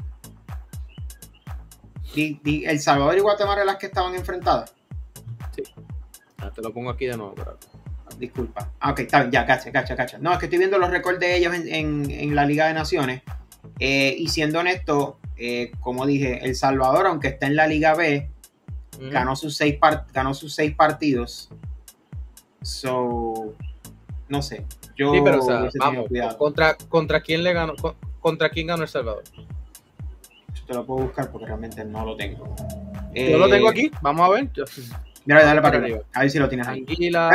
[2.15, 4.73] di- di- El Salvador y Guatemala las que estaban enfrentadas.
[6.39, 7.35] Ah, te lo pongo aquí de nuevo.
[7.35, 7.59] pero-
[8.19, 8.71] Disculpa.
[8.79, 10.19] Ah, ok, está bien, ya, cacha, cacha, cacha.
[10.19, 12.75] No, es que estoy viendo los récords de ellos en, en- en la Liga de
[12.75, 13.23] Naciones.
[13.81, 18.31] Eh, y siendo honesto, eh, como dije, El Salvador, aunque está en la Liga B,
[18.99, 19.11] Ujú.
[19.11, 21.49] ganó sus seis, par- ganó sus seis partidos.
[22.63, 23.55] So,
[24.29, 24.65] no sé.
[24.97, 26.07] Yo Sí, pero o sea, vamos,
[26.39, 29.23] contra, contra quién le ganó, con- contra quién ganó El Salvador.
[30.55, 32.55] Yo te lo puedo buscar porque realmente no lo tengo.
[33.15, 34.53] Yo lo Eh, tengo aquí, vamos a ver.
[34.53, 34.65] Yo-
[35.27, 36.01] Mira, dale para arriba.
[36.15, 36.81] A ver si lo tienes ahí.
[36.89, 37.31] Anguila.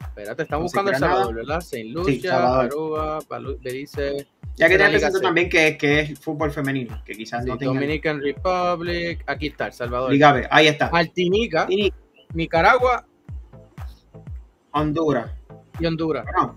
[0.00, 0.98] Espérate, están No buscando El.
[0.98, 1.60] Salvador, ¿verdad?
[1.60, 2.60] Saint Lucia.
[2.60, 3.18] Aruba,
[3.62, 4.26] Belice,
[4.56, 8.20] Ya que te presento también que, que es fútbol femenino, que quizás no tenga Dominican
[8.20, 9.22] Republic.
[9.26, 10.10] Aquí está, El Salvador.
[10.12, 10.46] Liga B.
[10.50, 10.90] Ahí está.
[10.90, 11.66] Martinica,
[12.34, 13.06] Nicaragua
[14.72, 15.30] Honduras.
[15.78, 16.24] y Honduras.
[16.24, 16.56] Bueno,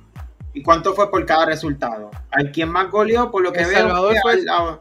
[0.55, 2.11] ¿Y cuánto fue por cada resultado?
[2.31, 3.77] Hay quien más goleó, por lo que El veo.
[3.79, 4.79] Salvador fue al- a-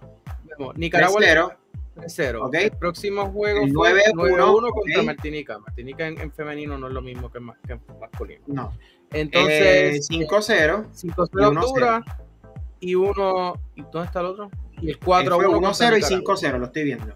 [0.77, 1.57] Nicaragua 3-0.
[1.97, 2.43] 3-0.
[2.47, 2.55] Ok.
[2.55, 5.03] El próximo juego El fue 9-1, 9-1 contra.
[5.03, 5.59] Martinica.
[5.59, 8.43] Martinica en, en femenino no es lo mismo que en, que en masculino.
[8.49, 8.73] No.
[9.13, 10.87] Entonces, Eh, 5-0.
[10.93, 11.47] 5-0 y 1-0.
[11.49, 12.03] Honduras
[12.81, 13.55] y 1.
[13.77, 14.51] ¿Y dónde está el otro?
[14.81, 16.37] Y el Eh, 4-1 fue contra 1-0 y Nicaragua.
[16.37, 17.15] 5-0, lo estoy viendo.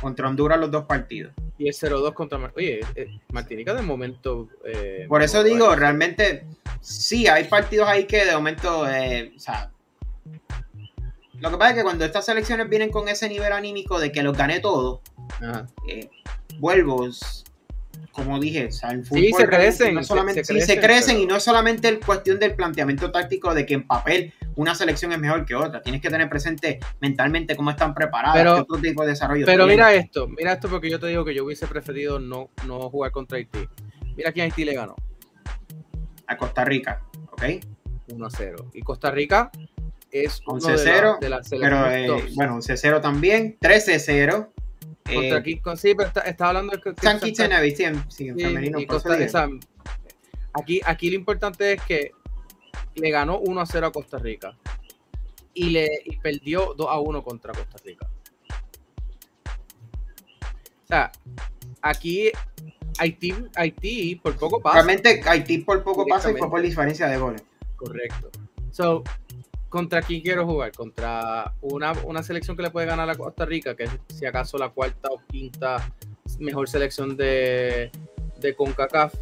[0.00, 1.32] Contra Honduras los dos partidos.
[1.58, 4.48] Y el 0-2 contra Mar- Oye, eh, Martinica de momento.
[4.64, 6.44] eh, Por eso digo, realmente,
[6.80, 9.70] sí, hay partidos ahí que de momento, eh, o sea,
[11.34, 14.22] lo que pasa es que cuando estas selecciones vienen con ese nivel anímico de que
[14.22, 14.60] los gané
[15.40, 15.66] Ajá.
[15.88, 16.10] eh,
[16.58, 17.06] vuelvo,
[18.12, 20.60] como dije, o sea, el fútbol Sí, se crecen, no es se- solamente, se sí,
[20.60, 23.74] se crecen, crecen pero- y no es solamente el cuestión del planteamiento táctico de que
[23.74, 27.94] en papel una selección es mejor que otra, tienes que tener presente mentalmente cómo están
[27.94, 29.76] preparadas, Pero- qué otro tipo de desarrollo Pero tienen.
[29.86, 33.10] mira esto, mira esto porque yo te digo que yo hubiese preferido no, no jugar
[33.12, 33.60] contra Haití.
[34.16, 34.96] Mira quién Haití le ganó.
[36.26, 37.42] a Costa Rica, ¿ok?
[38.08, 38.70] 1-0.
[38.74, 39.50] Y Costa Rica
[40.12, 44.50] es uno 11-0, de, la- de las Pero eh, bueno, 11-0 también, 13-0.
[45.04, 45.42] Contra Eh,
[45.76, 48.78] sí, pero está, está hablando de San Nevis, sí, en, sí, en sí, femenino.
[48.78, 49.48] y Costa-
[50.52, 52.12] aquí, aquí lo importante es que
[52.94, 54.56] le ganó 1-0 a Costa Rica
[55.54, 58.08] y le y perdió 2-1 contra Costa Rica.
[60.84, 61.12] O sea,
[61.82, 62.30] aquí
[62.98, 64.74] Haití, Haití por poco pasa.
[64.82, 67.42] Realmente Haití por poco pasa y fue por diferencia de goles.
[67.76, 68.30] Correcto.
[68.70, 69.02] So,
[69.70, 70.72] ¿contra quién quiero jugar?
[70.72, 74.58] Contra una, una selección que le puede ganar a Costa Rica, que es si acaso
[74.58, 75.90] la cuarta o quinta
[76.38, 77.90] mejor selección de,
[78.38, 79.14] de CONCACAF.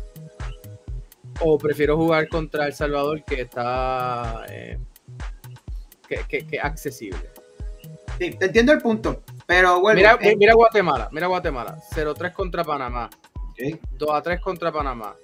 [1.41, 4.79] O prefiero jugar contra El Salvador, que está eh,
[6.09, 7.31] que, que- que accesible.
[8.19, 9.97] Sí, te entiendo el punto, pero bueno.
[9.97, 11.79] Mira, eh, mira Guatemala, mira Guatemala.
[11.95, 15.15] 0-3 contra Panamá, ok, 2-3 contra Panamá.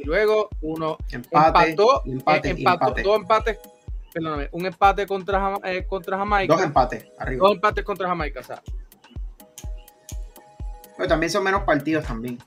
[0.00, 3.02] Y luego uno empate, empató, empate, eh, empató empate.
[3.02, 3.58] dos empates,
[4.12, 7.46] perdóname, un empate contra, Jama- eh, contra Jamaica, Dos empates arriba.
[7.46, 8.62] dos empates contra Jamaica, o sea,
[10.96, 12.38] Pero también son menos partidos también.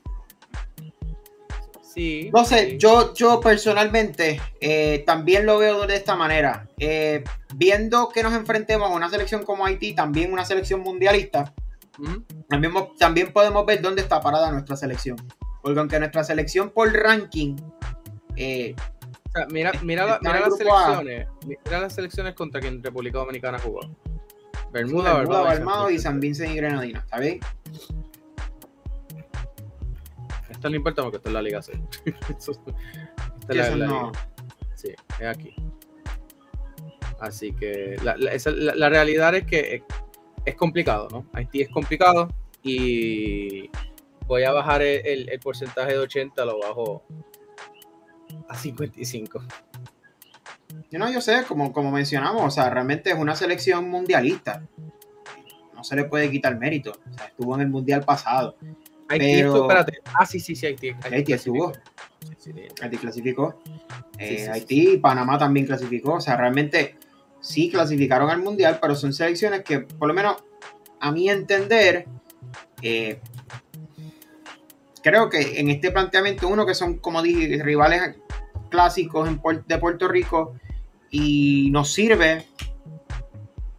[1.82, 2.30] sí.
[2.32, 2.78] No sé, sí.
[2.78, 6.66] yo, yo personalmente eh, también lo veo de esta manera.
[6.78, 7.22] Eh,
[7.54, 11.52] viendo que nos enfrentemos a una selección como Haití, también una selección mundialista,
[12.48, 15.16] también, también podemos ver dónde está parada nuestra selección.
[15.62, 17.56] Porque aunque nuestra selección por ranking
[18.36, 18.74] eh,
[19.34, 22.82] O sea, mira, mira, la- Está mira en las selecciones, mira las selecciones contra quien
[22.82, 23.80] República Dominicana jugó.
[24.72, 26.20] Bermuda, Bermuda, Barbados, Barbados y San.
[26.20, 27.40] Vincent y Grenadina, ¿está bien?
[30.50, 31.72] Esto no importa porque esto es la Liga C.
[32.06, 34.28] Esta es la, la no- Liga.
[34.74, 35.54] Sí, es aquí.
[37.20, 39.82] Así que la, la- esa- la- la realidad es que es,
[40.44, 41.26] es complicado, ¿no?
[41.32, 42.28] Haití es complicado
[42.62, 43.70] y
[44.26, 47.04] voy a bajar el, el- el porcentaje de 80, lo bajo
[48.48, 49.42] a 55.
[50.90, 54.62] Yo no, yo sé, como, como mencionamos, o sea, realmente es una selección mundialista.
[55.74, 56.92] No se le puede quitar mérito.
[56.92, 58.56] O sea, estuvo en el mundial pasado.
[59.08, 59.98] Haití, Pero- espérate.
[60.14, 60.92] Ah, sí, sí, sí, Haití.
[61.10, 61.72] Haití estuvo.
[62.82, 63.60] Haití clasificó.
[64.18, 64.50] Eh, sí, sí.
[64.50, 66.14] Haití y Panamá también clasificó.
[66.14, 66.96] O sea, realmente
[67.40, 70.36] sí clasificaron al mundial, pero son selecciones que, por lo menos
[71.00, 72.06] a mi entender,
[72.80, 73.20] eh,
[75.02, 78.16] creo que en este planteamiento, uno que son, como dije, rivales
[78.72, 80.54] clásicos en de Puerto Rico
[81.10, 82.46] y nos sirve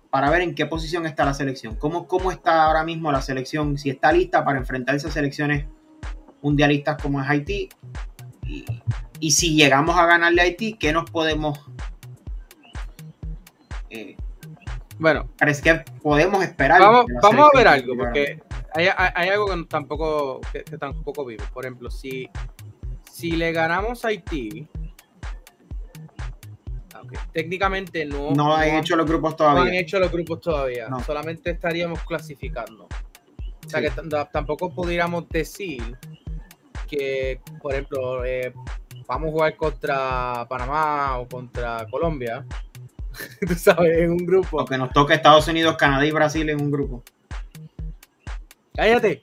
[0.09, 3.77] para ver en qué posición está la selección, cómo, cómo está ahora mismo la selección,
[3.77, 5.65] si está lista para enfrentarse a selecciones
[6.41, 7.67] mundialistas como es Haití
[8.45, 8.63] y,
[9.19, 11.59] Y si llegamos a ganarle a Haití, ¿qué nos podemos...
[13.89, 14.15] eh,
[14.99, 16.79] Bueno, parece que podemos esperar?
[16.81, 18.41] vamos, vamos a ver algo, porque
[18.75, 21.47] hay, hay- hay algo que tampoco, que, que tampoco vimos.
[21.51, 22.29] Por ejemplo, si,
[23.11, 24.67] si le ganamos a Haití,
[27.31, 29.63] técnicamente no, No han han- hecho los grupos no todavía.
[29.63, 30.87] han hecho los grupos todavía.
[30.89, 30.99] No.
[31.03, 32.85] Solamente estaríamos clasificando.
[32.85, 33.87] O sea Sí.
[33.95, 35.97] que tampoco pudiéramos decir
[36.87, 38.53] que, por ejemplo, eh,
[39.07, 42.45] vamos a jugar contra Panamá o contra Colombia.
[43.47, 44.57] Tú sabes, en un grupo.
[44.57, 47.03] Porque nos toca Estados Unidos, Canadá y Brasil en un grupo.
[48.75, 49.19] Cállate.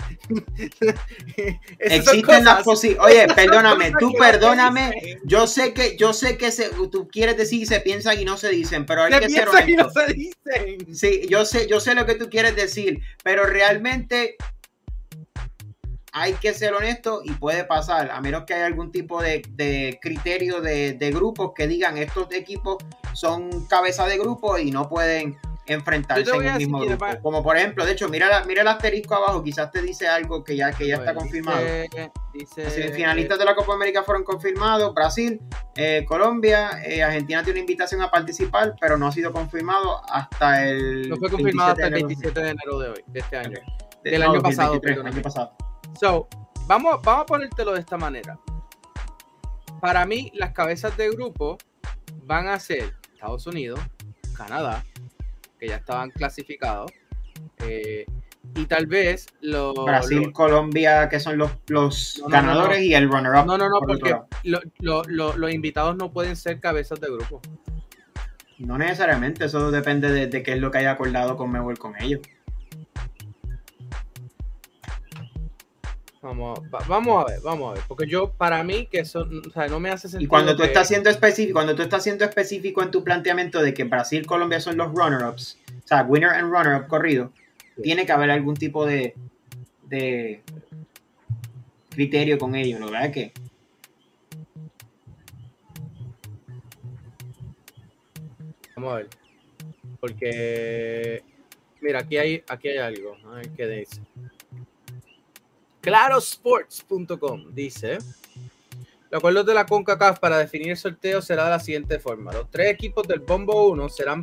[1.78, 3.26] Existen las posibilidades.
[3.26, 5.18] Oye, perdóname, tú perdóname.
[5.24, 8.36] Yo sé que, yo sé que se, tú quieres decir y se piensan y no
[8.36, 10.00] se dicen, pero hay Se que ser piensan y no honesto.
[10.06, 10.94] se dicen.
[10.94, 14.36] Sí, yo sé, yo sé lo que tú quieres decir, pero realmente
[16.12, 19.98] hay que ser honesto y puede pasar, a menos que haya algún tipo de, de
[20.02, 22.78] criterio de, de grupos que digan estos equipos
[23.14, 25.36] son cabeza de grupo y no pueden
[25.72, 27.06] enfrentarse en el mismo grupo.
[27.22, 30.42] Como por ejemplo, de hecho, mira, la- mira el asterisco abajo, quizás te dice algo
[30.42, 31.60] que ya, que ya está Bueno, confirmado.
[31.60, 34.92] dice- dice- Los semifinalistas de la Copa América fueron confirmados.
[34.94, 35.40] Brasil,
[35.76, 40.66] eh, Colombia, eh, Argentina tiene una invitación a participar, pero no ha sido confirmado hasta
[40.66, 41.08] el.
[41.08, 43.58] No fue confirmado hasta el 27 27 de enero de hoy, de este año.
[44.02, 45.14] de- del no, año pasado, 2023, perdóname.
[45.16, 45.52] año pasado.
[46.00, 46.28] So,
[46.66, 48.38] vamos, vamos a ponértelo de esta manera.
[49.80, 51.56] Para mí, las cabezas de grupo
[52.24, 53.80] van a ser Estados Unidos,
[54.36, 54.84] Canadá,
[55.60, 56.90] que ya estaban clasificados,
[57.58, 58.06] eh,
[58.56, 59.74] y tal vez los...
[59.84, 62.88] Brasil, los- Colombia, que son los, los No, ganadores no, no.
[62.88, 63.46] y el runner-up.
[63.46, 67.08] no, no, no, por porque lo- lo- lo- los invitados no pueden ser cabezas de
[67.08, 67.40] grupo.
[68.58, 71.94] No necesariamente, eso depende de, de qué es lo que haya acordado con Mebol con
[72.00, 72.20] ellos.
[76.22, 79.50] Vamos, va- vamos a ver, vamos a ver, porque yo, para mí, que eso, o
[79.50, 80.26] sea, no me hace sentido.
[80.26, 83.62] Y cuando tú que- estás siendo específico, cuando tú estás siendo específico en tu planteamiento
[83.62, 87.32] de que Brasil, Colombia son los runner-ups, o sea, winner and runner-up corrido,
[87.76, 87.82] Sí.
[87.82, 89.14] tiene que haber algún tipo de,
[89.88, 90.42] de
[91.88, 92.90] criterio con ellos, ¿no?
[92.90, 93.32] ¿Verdad que?
[98.76, 99.08] Vamos a ver.
[100.00, 101.22] Porque.
[101.80, 103.16] Mira, aquí hay, aquí hay algo.
[103.26, 104.00] A ver qué dice.
[105.80, 107.98] Clarosports.com dice.
[109.10, 112.32] Los acuerdos de la CONCACAF para definir el sorteo será de la siguiente forma.
[112.32, 114.22] Los tres equipos del Bombo 1 serán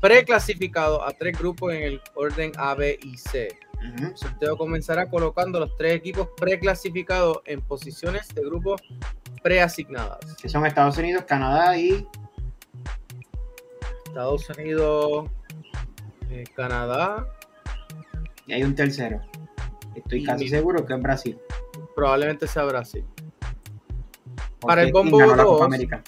[0.00, 3.48] preclasificados a tres grupos en el orden A, B y C.
[3.80, 8.82] El sorteo comenzará colocando los tres equipos preclasificados en posiciones de grupos
[9.42, 10.36] preasignadas.
[10.36, 12.06] Que son Estados Unidos, Canadá y
[14.06, 15.30] Estados Unidos,
[16.30, 17.26] eh, Canadá,
[18.46, 19.22] y hay un tercero.
[19.98, 21.38] Estoy casi seguro que es Brasil.
[21.94, 23.04] probablemente sea Brasil.
[24.60, 26.02] porque Para el Bombo ganó la Copa 2, América.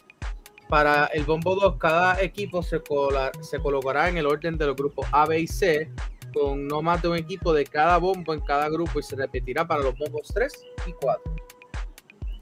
[0.69, 4.77] Para el Bombo 2, cada equipo se, cola- se colocará en el orden de los
[4.77, 5.91] grupos A, B y C,
[6.33, 9.67] con no más de un equipo de cada bombo en cada grupo y se repetirá
[9.67, 10.53] para los bombos 3
[10.87, 11.35] y 4.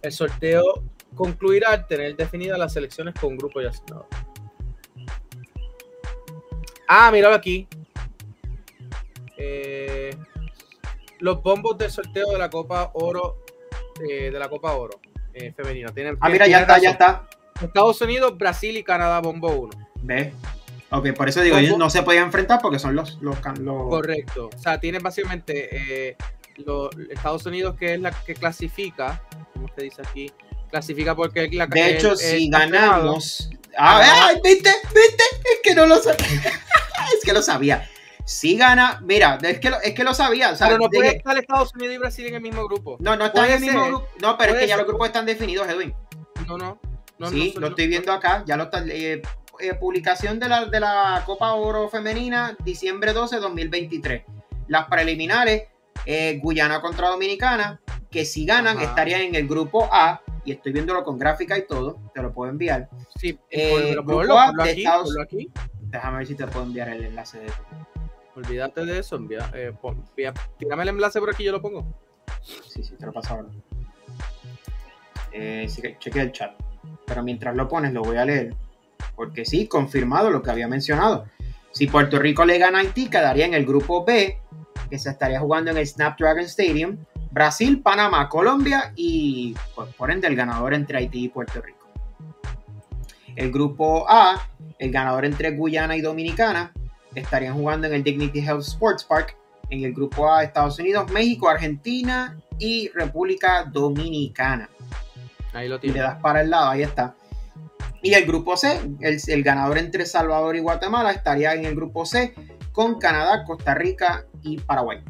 [0.02, 0.62] El sorteo
[1.14, 4.06] concluirá al tener definidas las selecciones con grupo ya asignado.
[6.86, 7.66] Ah, míralo aquí.
[9.38, 10.10] Eh,
[11.20, 13.44] los bombos del sorteo de la Copa Oro,
[14.08, 15.00] eh, de la Copa Oro
[15.34, 15.92] eh, femenina.
[15.92, 17.28] Tienen, Ah, mira, ya está, ya está.
[17.62, 19.70] Estados Unidos, Brasil y Canadá, bombo 1.
[20.02, 20.32] ¿Ves?
[20.90, 23.18] Ok, por eso digo, Bombo- ellos no se podían enfrentar porque son los...
[23.20, 24.48] los, los- Correcto.
[24.54, 25.68] O sea, tienen básicamente
[26.10, 26.16] eh,
[26.56, 30.32] lo- Estados Unidos, que es la que clasifica, como se dice aquí,
[30.70, 32.90] clasifica porque es la De el- hecho, el si campeonato.
[32.96, 33.50] ganamos...
[33.76, 34.70] Ah, ¿viste?
[34.94, 35.22] ¿Viste?
[35.44, 36.24] Es que no lo sabía.
[37.14, 37.88] es que lo sabía.
[38.28, 39.00] Si gana...
[39.06, 40.50] Mira, es que lo, es que lo sabía.
[40.50, 42.98] O sea, Pero no puede estar Estados Unidos y Brasil en el mismo grupo.
[43.00, 44.08] no, no está en el mismo grupo.
[44.20, 45.94] No, pero es que ya los grupos están definidos, Edwin.
[46.46, 46.78] No, no.
[47.18, 48.44] no sí, no, lo estoy viendo acá.
[48.46, 48.84] Ya lo está...
[48.86, 49.22] eh,
[49.60, 54.22] eh, publicación de la, de la Copa Oro Femenina, diciembre 12, 2023.
[54.66, 55.62] Las preliminares,
[56.04, 57.80] eh, Guyana contra Dominicana,
[58.10, 58.86] que si ganan Ajá.
[58.86, 62.50] estarían en el grupo A, y estoy viéndolo con gráfica y todo, te lo puedo
[62.50, 62.90] enviar.
[63.18, 65.14] Sí, Eh, grupo ponlo, A de aquí, Estados-.
[65.80, 67.46] Déjame ver si te puedo enviar el enlace de
[68.38, 69.72] Olvídate de eso, envía, eh,
[70.16, 71.92] el enlace por aquí, yo lo pongo.
[72.40, 73.48] Sí, sí, te lo paso ahora.
[75.32, 75.66] Eh,
[75.98, 76.52] chequea el chat.
[77.04, 78.54] Pero mientras lo pones, lo voy a leer.
[79.16, 81.26] Porque sí, confirmado lo que había mencionado.
[81.72, 84.38] Si Puerto Rico le gana a Haití, quedaría en el grupo B,
[84.88, 86.96] que se estaría jugando en el Snapdragon Stadium.
[87.32, 91.88] Brasil, Panamá, Colombia y, pues, por ende, el ganador entre Haití y Puerto Rico.
[93.34, 96.72] El grupo A, el ganador entre Guyana y Dominicana,
[97.18, 99.36] estarían jugando en el Dignity Health Sports Park.
[99.70, 104.70] En el grupo A, Estados Unidos, México, Argentina y República Dominicana.
[105.52, 107.14] Ahí lo y le das para el lado, ahí está.
[108.02, 112.06] Y el grupo C, el, el ganador entre Salvador y Guatemala estaría en el grupo
[112.06, 112.32] C
[112.72, 115.00] con Canadá, Costa Rica y Paraguay.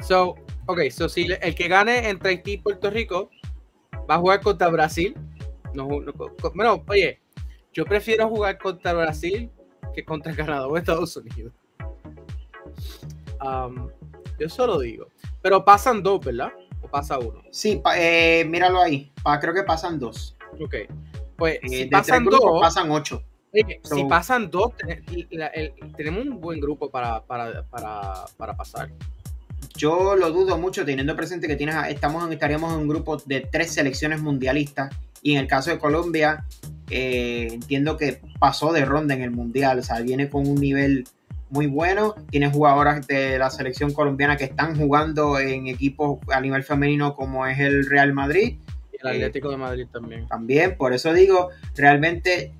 [0.00, 0.34] So,
[0.66, 3.30] ok, so si el que gane entre Haití y Puerto Rico
[4.10, 5.14] va a jugar contra Brasil.
[5.74, 6.12] No, no-
[6.54, 7.20] bueno, oye,
[7.72, 9.50] yo prefiero jugar contra Brasil
[9.94, 11.52] que contra Canadá o Estados Unidos.
[13.44, 13.88] Um,
[14.38, 15.06] yo solo digo.
[15.42, 16.52] Pero pasan dos, ¿verdad?
[16.82, 17.42] O pasa uno.
[17.50, 19.12] Sí, pa- eh, míralo ahí.
[19.22, 20.36] Pa- creo que pasan dos.
[20.60, 20.74] Ok.
[21.36, 23.22] Pues Eh, si pasan grupos dos, pasan ocho.
[23.52, 28.56] oye, si pasan dos, ten- la- el- tenemos un buen grupo para, para, para, para
[28.56, 28.90] pasar.
[29.76, 33.40] Yo lo dudo mucho teniendo presente que tienes, estamos en- estaríamos en un grupo de
[33.40, 36.44] tres selecciones mundialistas y en el caso de Colombia
[36.92, 41.04] eh, entiendo que pasó de ronda en el mundial, o sea, viene con un nivel
[41.50, 46.62] muy bueno, tiene jugadoras de la selección colombiana que están jugando en equipos a nivel
[46.64, 48.56] femenino como es el Real Madrid
[48.92, 50.26] Y el Atlético de Madrid también.
[50.28, 52.52] también, por eso digo, realmente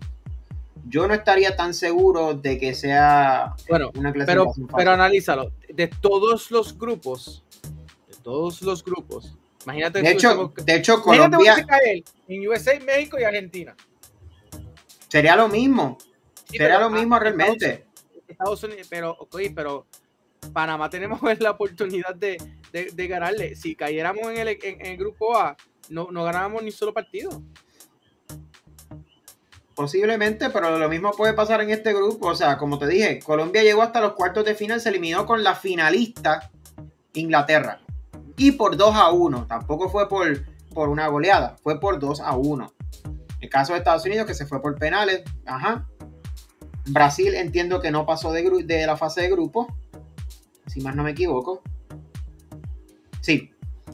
[0.88, 4.76] yo no estaría tan seguro de que sea Bueno, una Pero, clasificación fácil.
[4.76, 5.52] pero analízalo.
[5.72, 7.44] De todos los grupos,
[8.08, 11.54] de todos los grupos, imagínate de hecho, de hecho Colombia
[12.28, 13.74] en USA, México y Argentina.
[15.12, 15.98] Sería lo mismo,
[16.48, 17.84] Sí, sería pero, lo mismo ah, realmente.
[18.26, 19.86] Estados, Unidos, pero, ok, pero
[20.54, 22.38] Panamá tenemos la oportunidad de,
[22.72, 23.54] de- de ganarle.
[23.54, 25.54] Si cayéramos en el, en, en el grupo A,
[25.90, 27.42] no, no ganábamos ni solo partido.
[29.74, 32.28] Posiblemente, pero lo mismo puede pasar en este grupo.
[32.28, 35.42] O sea, como te dije, Colombia llegó hasta los cuartos de final, se eliminó con
[35.42, 36.50] la finalista
[37.12, 37.80] Inglaterra.
[38.38, 39.46] Y por 2 a 1.
[39.46, 42.72] Tampoco fue por, por una goleada, fue por 2 a 1.
[43.52, 45.22] Caso de Estados Unidos, que se fue por penales.
[45.44, 45.86] Ajá.
[46.86, 49.66] Brasil entiendo que no pasó de la fase de grupo.
[50.66, 51.62] Si más no me equivoco.
[53.20, 53.50] Sí.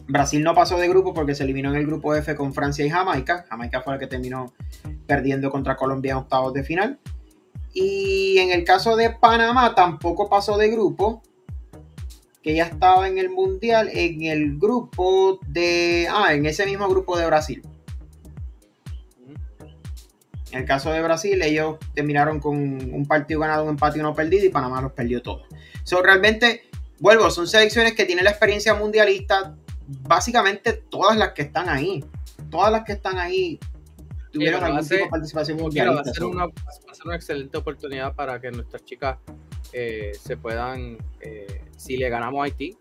[0.07, 2.91] Brasil no pasó de grupo porque se eliminó en el grupo F con Francia y
[2.91, 3.47] Jamaica.
[3.51, 4.55] Jamaica fue la que terminó
[5.09, 7.01] perdiendo contra Colombia en octavos de final.
[7.75, 11.21] Y en el caso de Panamá tampoco pasó de grupo,
[12.43, 16.07] que ya estaba en el Mundial, en el grupo de...
[16.09, 17.68] Ah, en ese mismo grupo de Brasil.
[20.53, 24.15] En el caso de Brasil, ellos terminaron con un partido ganado, un empate y uno
[24.15, 25.47] perdido, y Panamá los perdió todos.
[25.85, 26.63] So, realmente,
[27.01, 32.05] vuelvo, son selecciones que tienen la experiencia mundialista, básicamente todas las que están ahí.
[32.51, 33.59] Todas las que están ahí
[34.33, 36.11] tuvieron algún tipo de participación Mira, va, mundialista.
[36.11, 36.53] a ser una, va
[36.91, 39.19] a ser una excelente oportunidad para que nuestras chicas
[39.73, 42.77] eh, se puedan, eh, si le ganamos a Haití,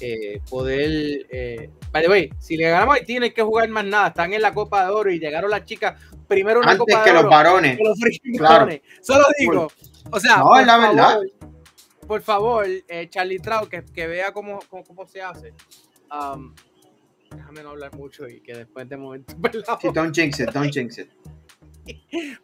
[0.00, 1.26] eh, poder.
[1.30, 4.08] Eh, by the way, si le ganamos a Haití no hay que jugar más nada.
[4.08, 7.10] Están en la Copa de Oro y llegaron las chicas primero una Antes Copa que
[7.10, 7.30] de los Oro.
[7.30, 7.76] varones.
[7.78, 7.98] que los
[8.38, 8.54] Claro.
[8.54, 8.80] varones.
[9.00, 9.68] Solo digo,
[10.10, 11.20] o sea, No, por la favor, verdad.
[12.06, 15.52] Por favor, eh, Charlie Trout, que, que vea cómo, cómo, cómo se hace.
[16.10, 16.54] Um,
[17.30, 19.34] déjame no hablar mucho y que después de momento.
[19.80, 21.10] Sí, don't jinx it, don't jinx it.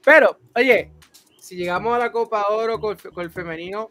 [0.05, 0.93] Pero, oye,
[1.41, 3.91] si llegamos a la Copa de Oro con, con el femenino,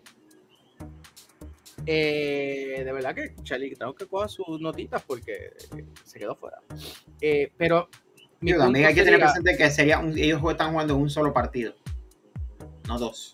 [1.85, 6.57] eh, de verdad que Charlie tengo que coger sus notitas porque eh, se quedó fuera.
[7.21, 7.89] Eh, pero
[8.41, 11.73] Digo, también hay que tener presente que sería un- ellos están jugando un solo partido,
[12.87, 13.31] no dos.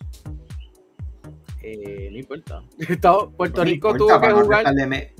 [1.62, 2.62] eh, no importa.
[2.78, 4.74] Estado- Puerto No Rico importa, tuvo que no jugar.
[4.88, 5.14] me-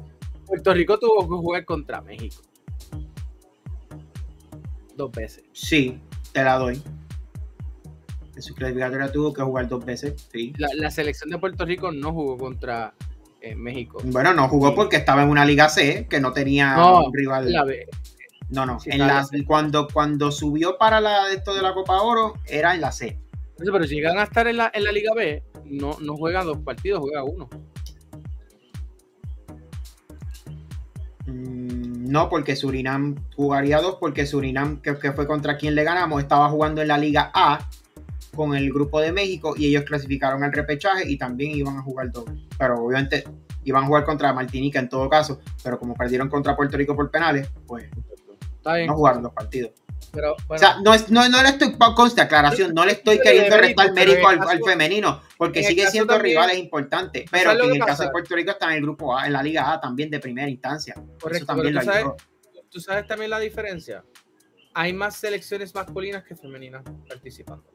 [0.47, 2.43] Puerto Rico tuvo que jugar contra México.
[4.97, 5.45] Dos veces.
[5.53, 6.01] Sí,
[6.33, 6.83] te la doy.
[8.35, 10.53] En su clasificatoria tuvo que jugar dos veces, sí.
[10.59, 12.95] La, la selección de Puerto Rico no jugó contra
[13.41, 13.99] eh, México.
[14.05, 17.51] Bueno, no jugó porque estaba en una liga C que no tenía No, un rival.
[17.53, 17.65] La
[18.51, 18.81] No, no.
[18.81, 22.75] Sí, en la- en cuando, cuando subió para la, esto de la Copa Oro, era
[22.75, 23.19] en la C.
[23.57, 26.59] Pero si llegan a estar en la, en la Liga B, no, no juegan dos
[26.59, 27.49] partidos, juega uno.
[31.27, 36.21] Mm, No, porque Surinam jugaría dos, porque Surinam, que, que fue contra quien le ganamos,
[36.23, 37.61] estaba jugando en la Liga A
[38.35, 42.11] con el grupo de México y ellos clasificaron al repechaje y también iban a jugar
[42.13, 42.25] dos.
[42.59, 43.25] Pero obviamente
[43.65, 47.11] iban a jugar contra Martinica en todo caso, pero como perdieron contra Puerto Rico por
[47.11, 47.89] penales, pues
[48.87, 49.73] no jugaron los partidos.
[50.13, 53.21] Pero O bueno, sea, no, es, no, no le estoy, conste aclaración, no le estoy
[53.21, 57.27] queriendo restar mérito, al, al femenino, porque sigue siendo también- rivales importantes.
[57.31, 58.11] Pero ¿sabes lo que en el caso de?
[58.11, 60.95] Puerto Rico está en el grupo A, en la Liga A también de primera instancia.
[60.97, 62.23] Eso correcto, también pero lo tú sabes,
[62.71, 64.05] tú sabes también la diferencia.
[64.75, 67.70] Hay más selecciones masculinas que femeninas participando.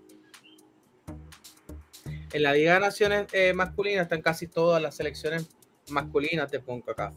[2.35, 5.47] En la Liga de Naciones eh, masculinas están casi todas las selecciones
[5.87, 7.13] masculinas de CONCACAF.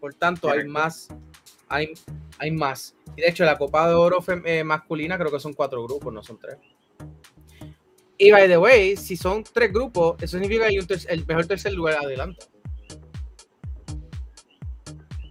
[0.00, 1.06] Por tanto, hay más,
[1.68, 1.92] hay,
[2.36, 2.96] hay más.
[3.16, 6.24] Y de hecho, la Copa de Oro eh, masculina creo que son cuatro grupos, no
[6.24, 6.56] son tres.
[8.18, 11.24] Y by the way, si son tres grupos, eso significa que hay un ter- el
[11.24, 12.44] mejor tercer lugar adelante.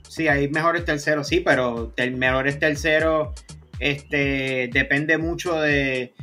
[0.07, 3.37] Sí, hay mejores terceros, sí, pero el mejores terceros
[3.79, 6.13] este, depende mucho de,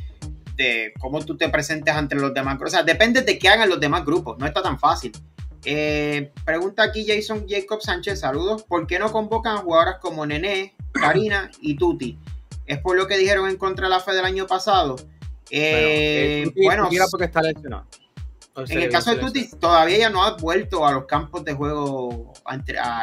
[0.57, 2.57] de cómo tú te presentes ante los demás.
[2.61, 5.13] O sea, depende de qué hagan los demás grupos, no está tan fácil.
[5.63, 8.63] Eh, pregunta aquí Jason Jacob Sánchez, saludos.
[8.63, 12.17] ¿Por qué no convocan a jugadoras como Nené, Karina y Tuti?
[12.65, 14.97] ¿Es por lo que dijeron en contra de la fe del año pasado?
[15.49, 17.87] Eh, bueno, bueno porque está lesionado.
[18.69, 22.33] En el caso de Tuti, todavía ya no ha vuelto a los campos de juego.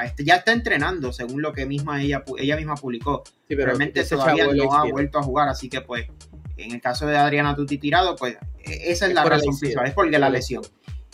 [0.04, 3.22] este, ya está entrenando, según lo que misma ella, ella misma publicó.
[3.48, 6.06] Realmente todavía no ha vuelto a jugar, así que pues,
[6.56, 9.94] en el caso de Adriana Tuti tirado, pues, e, esa es, la razón principal, es
[9.94, 10.62] porque la lesión.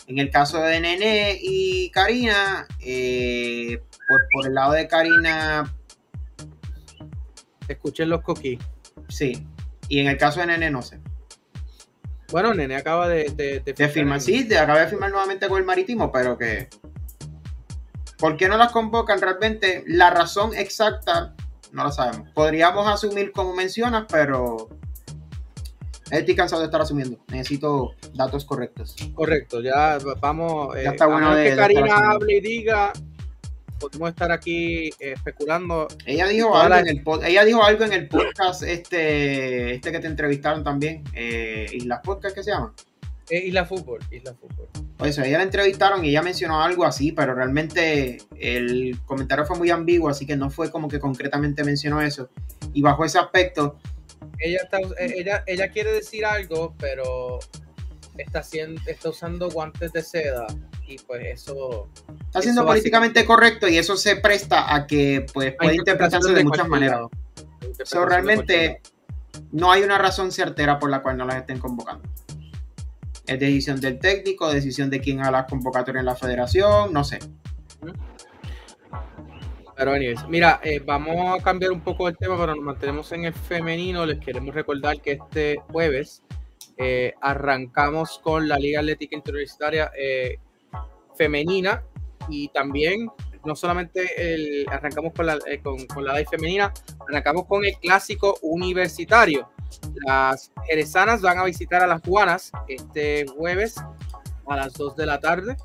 [0.07, 5.73] En el caso de Nene y Karina, eh, pues por el lado de Karina.
[7.67, 8.59] Escuchen los coquí.
[9.07, 9.45] Sí.
[9.87, 10.99] Y en el caso de Nene, no sé.
[12.31, 14.21] Bueno, Nene acaba de, de, firmar.
[14.21, 16.67] Sí, acaba de firmar nuevamente con el Marítimo, pero que.
[18.17, 19.83] ¿Por qué no las convocan realmente?
[19.87, 21.35] La razón exacta
[21.71, 22.29] no la sabemos.
[22.31, 24.69] Podríamos asumir como mencionas, pero
[26.19, 27.17] estoy cansado de estar asumiendo.
[27.29, 28.95] Necesito datos correctos.
[29.13, 30.75] Correcto, ya vamos.
[30.75, 32.93] Ya está eh, bueno de, que Karina hable y diga
[33.81, 35.87] podemos estar aquí eh, especulando.
[36.05, 40.07] Ella dijo, algo en el ella dijo algo en el podcast este, este que te
[40.07, 42.73] entrevistaron también, eh, Isla Podcast, ¿qué se llama?
[43.29, 44.67] Eh, Isla Fútbol, Isla Fútbol.
[44.97, 49.71] Pues ella la entrevistaron y ella mencionó algo así, pero realmente el comentario fue muy
[49.71, 52.29] ambiguo, así que no fue como que concretamente mencionó eso.
[52.73, 53.77] Y bajo ese aspecto...
[54.41, 57.39] Ella, está, eh, ella, ella quiere decir algo, pero
[58.17, 60.47] está, haciendo, está usando guantes de seda
[60.87, 61.89] y pues eso...
[62.25, 66.67] Está siendo políticamente correcto y eso se presta a que pues puede interpretarse de, muchas
[66.67, 67.01] maneras.
[67.77, 68.81] Eso realmente
[69.51, 72.07] no hay una razón certera por la cual no las estén convocando.
[73.27, 77.19] Es decisión del técnico, decisión de quién haga las convocatorias en la federación, no sé.
[79.75, 83.25] Pero anyways, mira, eh, vamos a cambiar un poco el tema, pero nos mantenemos en
[83.25, 84.05] el femenino.
[84.05, 86.23] Les queremos recordar que este jueves
[86.77, 90.39] eh, arrancamos con la Liga Atlética Interuniversitaria eh,
[91.15, 91.83] femenina
[92.27, 93.07] y también
[93.45, 96.73] no solamente el, arrancamos con la, eh, con, la DAI femenina,
[97.07, 99.49] arrancamos con el clásico universitario.
[100.05, 103.75] Las jerezanas van a visitar a las Juanas este jueves
[104.47, 105.57] a las 2 de la tarde,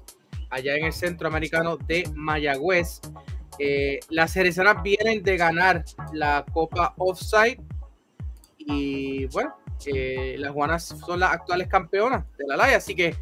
[0.50, 3.00] allá en el Centro Americano de Mayagüez.
[3.58, 7.60] Eh, las jerezanas vienen de ganar la Copa Offside
[8.58, 9.54] y bueno,
[9.86, 13.14] eh, las Juanas son las actuales campeonas de la LAI, así que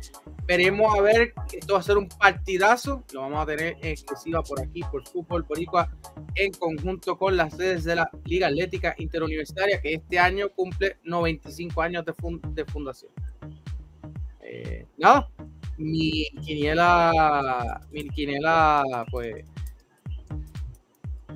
[0.47, 4.43] veremos a ver, esto va a ser un partidazo, lo vamos a tener en exclusiva
[4.43, 5.91] por aquí, por Fútbol Boricua,
[6.35, 11.83] en conjunto con las sedes de la Liga Atlética Interuniversitaria, que este año cumple 95
[11.83, 12.15] años de,
[12.51, 13.13] de fundación.
[14.41, 15.29] Eh, nada,
[15.77, 19.45] mi quiniela, mi quiniela, pues,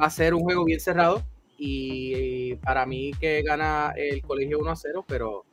[0.00, 1.24] va a ser un juego bien cerrado,
[1.58, 5.44] y para mí que gana el colegio 1 a 0, pero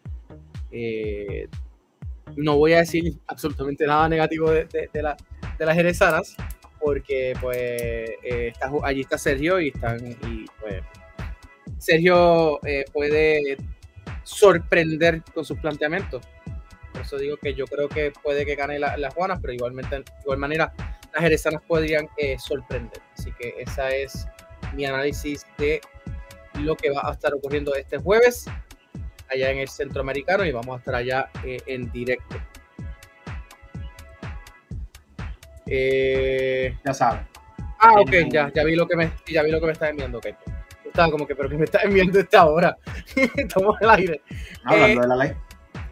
[0.71, 1.47] eh,
[2.35, 5.17] no voy a decir absolutamente nada negativo de, la,
[5.57, 6.35] de las jerezanas,
[6.79, 7.57] porque pues
[8.23, 10.83] eh, allí está Sergio y están y pues
[11.79, 13.57] Sergio eh, puede
[14.23, 16.23] sorprender con sus planteamientos.
[16.91, 20.03] Por eso digo que yo creo que puede que gane las Juanas, pero igualmente, de
[20.21, 20.71] igual manera,
[21.13, 23.01] las jerezanas podrían sorprender.
[23.13, 24.25] Así que esa es
[24.75, 25.81] mi análisis de
[26.59, 28.45] lo que va a estar ocurriendo este jueves
[29.29, 32.35] allá en el centroamericano y vamos a estar allá eh, en directo.
[35.67, 37.21] Eh, ya sabes.
[37.79, 40.19] Ah, ok, ya, ya vi lo que me, ya vi lo que me está enviando.
[40.19, 40.35] Okay.
[40.85, 42.77] Estaba como que, pero que me está enviando esta hora.
[43.35, 44.21] Estamos al aire.
[44.63, 45.33] Hablando de la ley.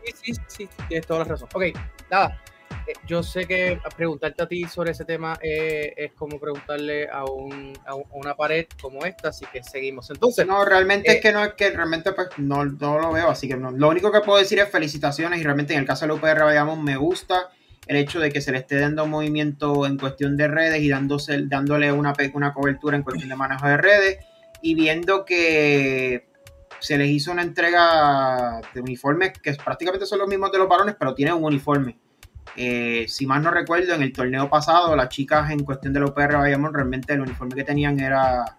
[0.05, 1.49] Sí, sí, sí, tienes toda la razón.
[1.53, 1.63] Ok,
[2.09, 2.39] nada.
[2.85, 7.23] Eh, yo sé que preguntarte a ti sobre ese tema eh, es como preguntarle a,
[7.25, 10.09] un, a, una pared como esta, así que seguimos.
[10.09, 13.29] Entonces, no, realmente es eh, que no es que realmente pues, no, no, lo veo,
[13.29, 13.71] así que no.
[13.71, 16.43] Lo único que puedo decir es felicitaciones y realmente en el caso de la UPR
[16.43, 17.49] vayamos me gusta
[17.87, 21.43] el hecho de que se le esté dando movimiento en cuestión de redes y dándose,
[21.47, 24.25] dándole una, una cobertura en cuestión de manejo de redes
[24.61, 26.29] y viendo que
[26.79, 30.95] se les hizo una entrega de uniformes que prácticamente son los mismos de los varones,
[30.97, 31.97] pero tienen un uniforme
[32.55, 36.07] eh, si mal no recuerdo, en el torneo pasado, las chicas en cuestión de la
[36.07, 38.57] UPR Bayamón, realmente el uniforme que tenían era.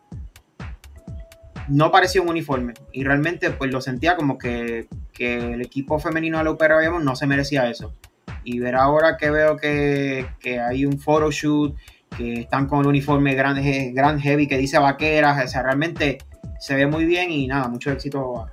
[1.69, 2.75] No parecía un uniforme.
[2.93, 7.17] Y realmente, pues lo sentía como que, el equipo femenino de la UPR Bayamón no
[7.17, 7.95] se merecía eso.
[8.43, 10.27] Y ver ahora que veo que,
[10.61, 11.77] hay un photoshoot,
[12.17, 13.57] que están con el uniforme gran,
[13.95, 16.19] gran heavy que dice vaqueras, o sea, realmente
[16.61, 18.47] se ve muy bien y nada, mucho éxito.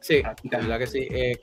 [0.00, 1.08] Sí, la verdad que sí.
[1.10, 1.40] Eh,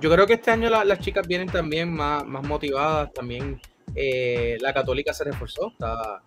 [0.00, 3.60] yo creo que este año las chicas vienen también más, más motivadas, también
[3.94, 6.22] eh, la católica se reforzó, está,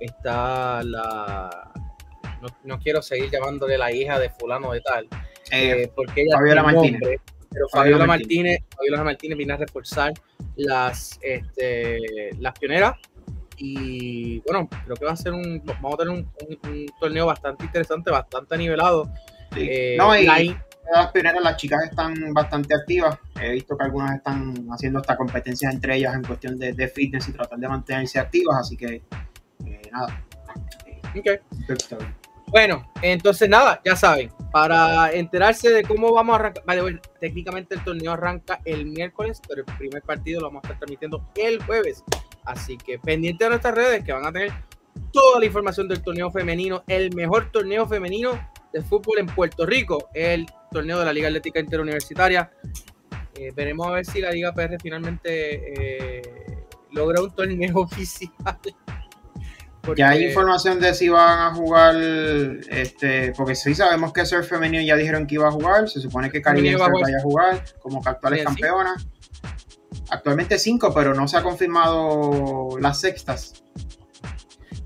[0.00, 1.70] está la.
[2.40, 5.06] No, no quiero seguir llamándole la hija de fulano de tal,
[5.52, 7.00] Eh, porque ella Fabiola tiene Martínez.
[7.00, 8.28] nombre, pero Fabiola Fabiola Martínez.
[8.52, 10.12] Martínez, Fabiola Martínez viene a reforzar
[10.56, 12.94] las, este, las pioneras.
[13.58, 15.62] Y bueno, creo que va a ser un.
[15.64, 19.04] Vamos a tener un, un- un torneo bastante interesante, bastante nivelado.
[19.54, 19.68] sí.
[19.70, 20.34] Eh, no, y la
[20.90, 23.18] las pioneras, las chicas están bastante activas.
[23.40, 27.28] He visto que algunas están haciendo esta competencia entre ellas en cuestión de, de fitness
[27.28, 29.02] y tratar de mantenerse activas, así que
[29.66, 30.24] eh, nada.
[31.16, 31.66] Ok.
[31.66, 31.98] perfecto.
[32.48, 37.74] Bueno, entonces nada, ya saben, para enterarse de cómo vamos a arrancar, vale, bueno, técnicamente
[37.74, 41.62] el torneo arranca el miércoles, pero el primer partido lo vamos a estar transmitiendo el
[41.62, 42.04] jueves.
[42.44, 44.52] Así que pendiente de nuestras redes que van a tener
[45.12, 48.32] toda la información del torneo femenino, el mejor torneo femenino
[48.70, 52.50] de fútbol en Puerto Rico, el torneo de la Liga Atlética Interuniversitaria.
[53.34, 56.22] Eh, veremos a ver si la Liga PR finalmente eh,
[56.90, 58.32] logra un torneo oficial.
[59.96, 64.48] Ya hay Porque- información de si van a jugar, este, porque sí sabemos que Surf
[64.48, 67.04] Femenino ya dijeron que iba a jugar, se supone que Femenino va a Surf jugar.
[67.04, 68.46] vaya a jugar como que actuales sí.
[68.46, 69.06] campeonas.
[70.10, 73.64] Actualmente cinco, pero no se ha confirmado las sextas.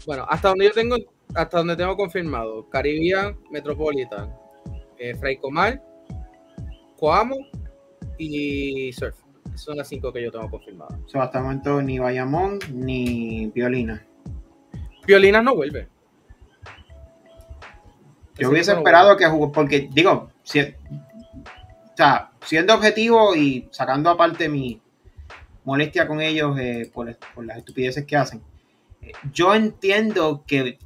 [0.06, 0.96] Bueno, hasta donde yo tengo,
[1.34, 4.32] hasta donde tengo confirmado, Caribbean, Metropolitan,
[4.98, 5.82] eh, Fray Comal,
[6.98, 7.36] Coamo
[8.18, 9.16] y Surf.
[9.46, 10.98] Esas son las cinco que yo tengo confirmadas.
[11.04, 14.04] O sea, hasta el momento ni Bayamón ni Violina.
[15.06, 15.88] Violinas no vuelve.
[18.34, 23.68] Yo Ese hubiese no esperado que jugó, porque digo, si- o sea, siendo objetivo y
[23.70, 24.80] sacando aparte mi
[25.64, 28.42] molestia con ellos eh, por, por las estupideces que hacen,
[29.32, 30.78] yo entiendo que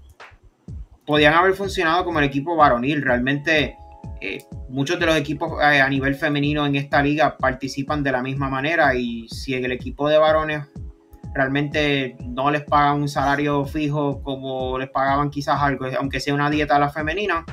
[1.06, 3.02] podían haber funcionado como el equipo varonil.
[3.02, 3.76] Realmente
[4.20, 8.22] eh, muchos de los equipos eh, a nivel femenino en esta liga participan de la
[8.22, 10.66] misma manera y si en el equipo de varones
[11.34, 16.50] realmente no les pagan un salario fijo como les pagaban quizás algo, aunque sea una
[16.50, 17.44] dieta a la femenina,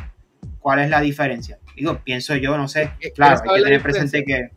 [0.59, 1.59] ¿cuál es la diferencia?
[1.75, 4.49] Digo, pienso yo, no sé, ¿Quieres claro, hay que tener presente que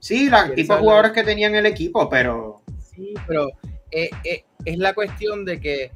[0.00, 2.64] sí, la ¿Quieres tipo de jugadores que tenían el equipo, pero
[2.94, 3.48] Sí, pero
[3.90, 5.90] eh, eh, es la cuestión de que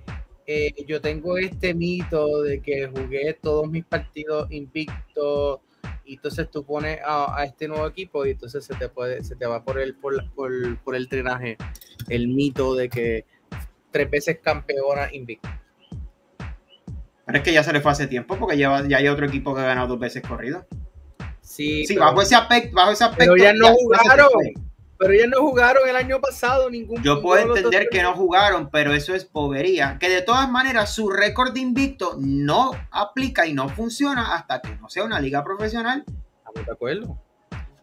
[0.51, 5.61] eh, yo tengo este mito de que jugué todos mis partidos invictos
[6.07, 9.36] y entonces tú pones a, a este nuevo equipo y entonces se te puede se
[9.36, 11.59] te va por el por, la- por, por el drenaje
[12.09, 13.26] el mito de que
[13.90, 15.61] tres veces campeona invicta.
[17.26, 19.55] pero es que ya se le fue hace tiempo porque lleva, ya hay otro equipo
[19.55, 20.66] que ha ganado dos veces corrido.
[21.42, 24.28] Sí, Sí, pero, bajo ese aspecto, bajo ese aspecto pero ya no ya- ya jugaron.
[24.99, 28.92] Pero ellas no jugaron el año pasado ningún Yo puedo entender que no jugaron, pero
[28.92, 29.96] eso es bobería.
[30.01, 34.74] Que de todas maneras su récord de invicto no aplica y no funciona hasta que
[34.76, 36.05] no sea una liga profesional.
[36.38, 37.18] Estamos de acuerdo.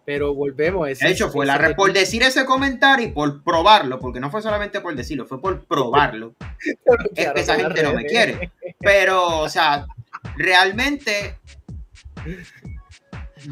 [0.05, 0.87] Pero volvemos.
[0.87, 4.41] ese- De hecho, fue la por decir ese comentario y por probarlo, porque no fue
[4.41, 6.35] solamente por decirlo, fue por probarlo.
[7.15, 8.51] Es que esa gente no me quiere.
[8.79, 9.87] Pero, o sea,
[10.35, 11.39] realmente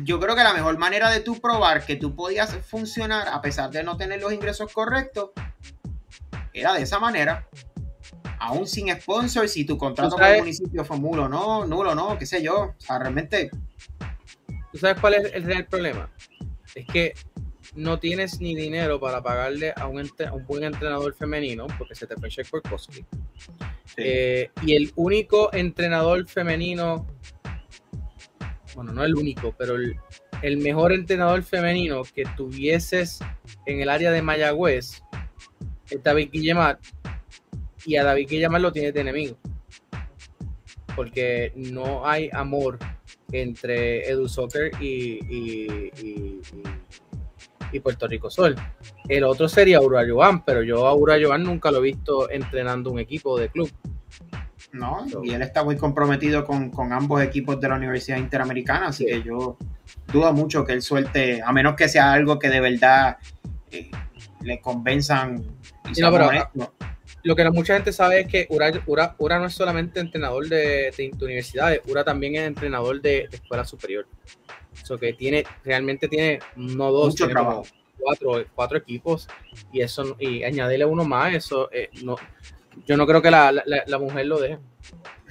[0.03, 3.69] yo creo que la mejor manera de tú probar que tú podías funcionar a pesar
[3.71, 5.31] de no tener los ingresos correctos
[6.53, 7.47] era de esa manera.
[8.39, 12.25] Aún sin sponsor, si tu contrato con el municipio fue nulo, no, nulo, no, qué
[12.25, 12.73] sé yo.
[12.77, 13.49] O sea, realmente,
[14.73, 16.09] ¿Tú sabes cuál es el real problema?
[16.73, 17.13] Es que
[17.75, 22.07] no tienes ni dinero para pagarle a un, a un buen entrenador femenino, porque se
[22.07, 23.05] te fue Shaq Korkowski.
[23.97, 27.05] Eh, y el único entrenador femenino,
[28.75, 29.75] bueno, no el único, pero
[30.41, 33.19] el, mejor entrenador femenino que tuvieses
[33.65, 35.03] en el área de Mayagüez
[35.89, 36.79] es David Guillemar.
[37.85, 39.37] Y a David Guillemar lo tienes de enemigo.
[40.95, 42.79] Porque no hay amor
[43.31, 45.91] entre Edu Soccer y, y-
[47.81, 48.55] Puerto Rico Sol.
[49.09, 52.99] El otro sería Aura Joan, pero yo a Aura nunca lo he visto entrenando un
[52.99, 53.71] equipo de club.
[54.73, 55.05] No.
[55.23, 59.11] Y él está muy comprometido con, con ambos equipos de la Universidad Interamericana, así Sí.
[59.11, 59.57] que yo
[60.11, 63.17] dudo mucho que él suelte, a menos que sea algo que de verdad
[63.71, 63.89] eh,
[64.41, 65.43] le convenzan.
[65.95, 66.29] Y no, pero-.
[67.25, 70.49] Lo que no mucha gente sabe es que Ura, Ura- Ura no es solamente entrenador
[70.49, 74.05] de, de universidades, Ura también es entrenador de, de escuela superior.
[74.81, 77.67] Eso que tiene, realmente tiene no dos, Mucho tiene como trabajo.
[77.97, 79.29] cuatro, cuatro equipos
[79.71, 82.17] y eso y añadirle uno más, eso eh, no,
[82.85, 84.59] yo no creo que la, la- mujer lo deje.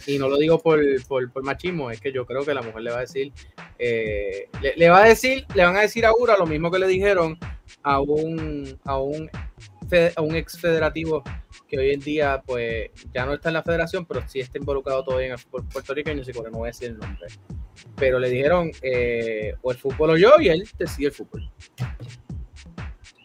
[0.06, 2.90] Y no lo digo por, por, machismo, es que yo creo que la mujer le
[2.90, 3.32] va a decir,
[3.78, 6.88] eh, le, va a decir, le van a decir a Ura lo mismo que le
[6.88, 7.38] dijeron
[7.84, 9.30] a un, a un,
[10.16, 11.22] a un ex federativo
[11.68, 15.04] que hoy en día pues ya no está en la federación, pero sí está involucrado
[15.04, 17.28] todavía en el fútbol puertorriqueño, que no voy a decir el nombre.
[17.96, 21.50] Pero le dijeron, eh, o el fútbol o yo, y él decide el fútbol.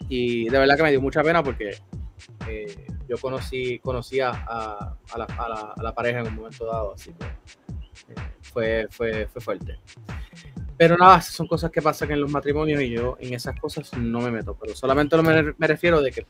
[0.08, 1.76] Y de verdad que me dio mucha pena porque
[2.48, 6.66] eh, yo conocí, conocí a, a, la, a, la, a, la, pareja en un momento
[6.66, 9.80] dado, así que eh, fue, fue, fue fuerte.
[10.78, 14.22] Pero nada, son cosas que pasan en los matrimonios y yo en esas cosas no
[14.22, 16.28] me meto, pero solamente me, me refiero de que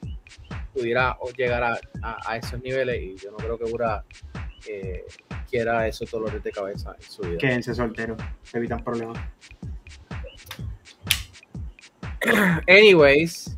[0.74, 4.06] pudiera llegar a, a, esos niveles y yo no creo que Ura
[4.68, 5.06] eh,
[5.50, 7.38] quiera esos dolores de cabeza en su vida.
[7.40, 8.18] Quédense solteros,
[8.54, 9.18] evitan problemas.
[12.68, 13.57] Anyways,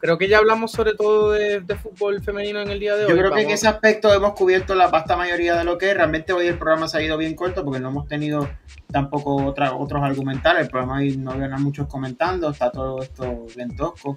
[0.00, 3.10] creo que ya hablamos sobre todo de, fútbol femenino en el día de hoy.
[3.10, 5.96] Yo creo que en ese aspecto hemos cubierto la vasta mayoría de lo que es.
[5.96, 8.48] Realmente hoy el programa se ha ido bien corto porque no hemos tenido
[8.90, 10.64] tampoco otra, otros argumentales.
[10.64, 14.16] El programa hoy no había muchos comentando, está todo esto bien tosco.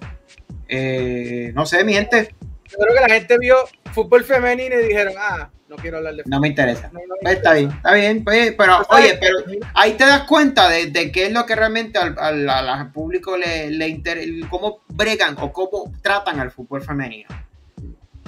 [0.66, 2.34] Eh, no sé, mi gente.
[2.78, 3.56] Yo creo que la gente vio
[3.92, 6.30] fútbol femenino y dijeron, ah, no quiero hablar de fútbol.
[6.30, 6.90] No me interesa.
[7.22, 8.24] Pues está bien, está bien.
[8.24, 9.38] Pues, pero, oye, pero
[9.74, 13.70] ahí te das cuenta de, de qué es lo que realmente al, al, público le,
[13.70, 17.28] le interesa, cómo bregan o cómo tratan al fútbol femenino.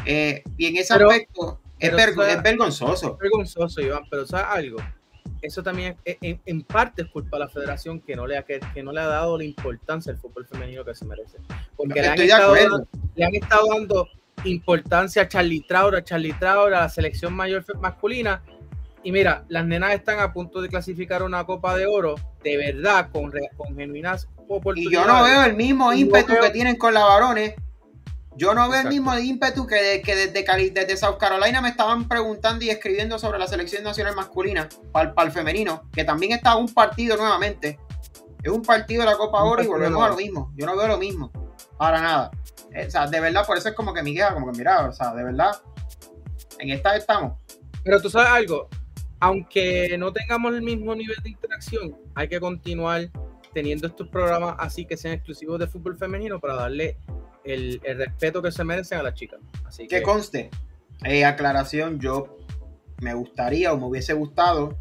[0.04, 1.96] Eh, y en ese aspecto es, es,
[2.42, 3.12] vergonzoso.
[3.12, 4.78] Es vergonzoso, Iván, pero ¿sabes algo?
[5.42, 8.60] Eso también en, en, parte es culpa de la federación que no, le ha, que,
[8.72, 11.38] que, no le ha dado la importancia al fútbol femenino que se merece.
[11.76, 12.54] Porque le han, estado,
[13.14, 14.08] le han estado dando
[14.44, 18.42] importancia a Charlie Traura, a Charlie Traura, a la selección mayor masculina.
[19.02, 23.08] Y mira, las nenas están a punto de clasificar una Copa de Oro, de verdad,
[23.12, 24.90] con, con genuinas oportunidades.
[24.90, 27.54] Y yo no veo el mismo ímpetu que tienen con las varones.
[28.36, 32.64] Yo no veo el mismo ímpetu que, que desde, desde South Carolina me estaban preguntando
[32.64, 37.16] y escribiendo sobre la selección nacional masculina para, el femenino, que también está un partido
[37.16, 37.78] nuevamente.
[38.42, 40.52] Es un partido de la Copa Oro y volvemos a lo mismo.
[40.54, 41.30] Yo no veo lo mismo.
[41.78, 42.30] Para nada.
[42.72, 44.86] Eh, o sea, de verdad, por eso es como que mi queja, como que mira,
[44.86, 45.52] o sea, de verdad,
[46.58, 47.38] en esta estamos.
[47.84, 48.68] Pero tú sabes algo,
[49.20, 53.08] aunque no tengamos el mismo nivel de interacción, hay que continuar
[53.52, 56.98] teniendo estos programas así que sean exclusivos de fútbol femenino para darle
[57.44, 59.40] el, respeto que se merecen a las chicas.
[59.64, 60.50] Así que, conste,
[61.04, 62.36] eh, aclaración, yo
[63.00, 64.76] me gustaría o me hubiese gustado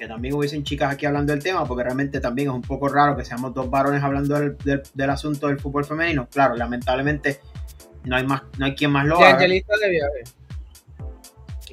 [0.00, 3.14] que también hubiesen chicas aquí hablando del tema, porque realmente también es un poco raro
[3.18, 6.26] que seamos dos varones hablando del, asunto del fútbol femenino.
[6.32, 7.40] Claro, lamentablemente
[8.04, 9.46] no hay más, no hay quien más lo haga.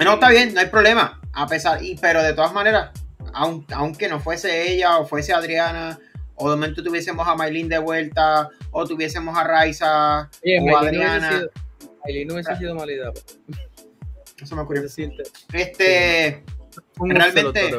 [0.04, 1.22] No, está bien, no hay problema.
[1.32, 2.92] A pesar, y, pero de todas maneras,
[3.34, 5.98] aunque no fuese ella o fuese Adriana,
[6.36, 11.48] o de momento tuviésemos a Maylin de vuelta, o tuviésemos a Raiza o a Adriana.
[12.04, 13.10] Maylin no hubiese sido mala idea.
[14.42, 14.84] Eso me ocurrió.
[14.84, 16.44] Este,
[17.00, 17.72] realmente,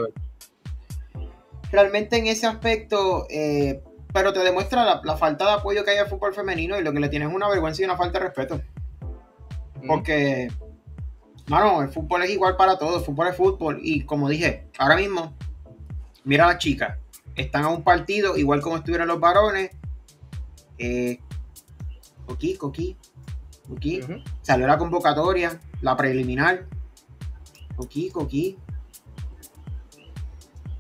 [1.71, 6.09] realmente en ese aspecto, eh, pero te demuestra la, falta de apoyo que hay al
[6.09, 8.61] fútbol femenino y lo que le tienes es una vergüenza y una falta de respeto.
[9.87, 10.49] Porque,
[11.47, 13.81] mano, el fútbol es igual para todos, el fútbol es fútbol.
[13.83, 15.35] Y como dije, ahora mismo,
[16.25, 16.99] mira a las chicas,
[17.37, 19.71] están a un partido, igual como estuvieron los varones.
[20.79, 21.21] Eh,
[22.27, 22.97] coquí, coquí,
[23.69, 24.01] coquí.
[24.43, 26.67] Salió la convocatoria, la preliminar.
[27.77, 28.59] Coquí, coquí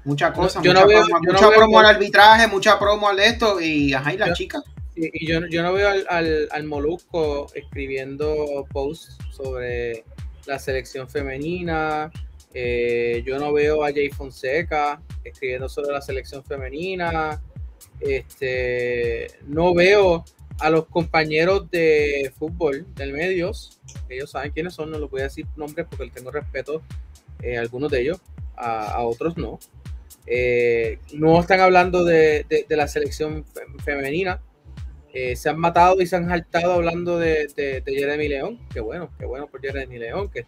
[0.08, 4.16] muchas cosas, mucha, promo, mucha promo al arbitraje, mucha promo al esto y ajá, y
[4.16, 4.62] la chica.
[4.96, 10.04] Y, yo, yo, no veo al, al, al, Molusco escribiendo posts sobre
[10.46, 12.10] la selección femenina.
[12.54, 17.40] Eh, yo no veo a Jay Fonseca escribiendo sobre la selección femenina.
[18.00, 20.24] Este, no veo
[20.58, 23.78] a los compañeros de fútbol del medios.
[24.08, 26.82] Ellos saben quiénes son, no los voy a decir nombres porque tengo respeto
[27.42, 28.20] eh, a algunos de ellos,
[28.56, 29.60] a, a otros no.
[30.30, 33.44] Eh, no están hablando de, la selección
[33.84, 34.40] femenina.
[35.14, 38.58] Eh, se han matado y se han saltado hablando de, Jeremy León.
[38.72, 40.30] Qué bueno, qué bueno por Jeremy León.
[40.30, 40.46] Que...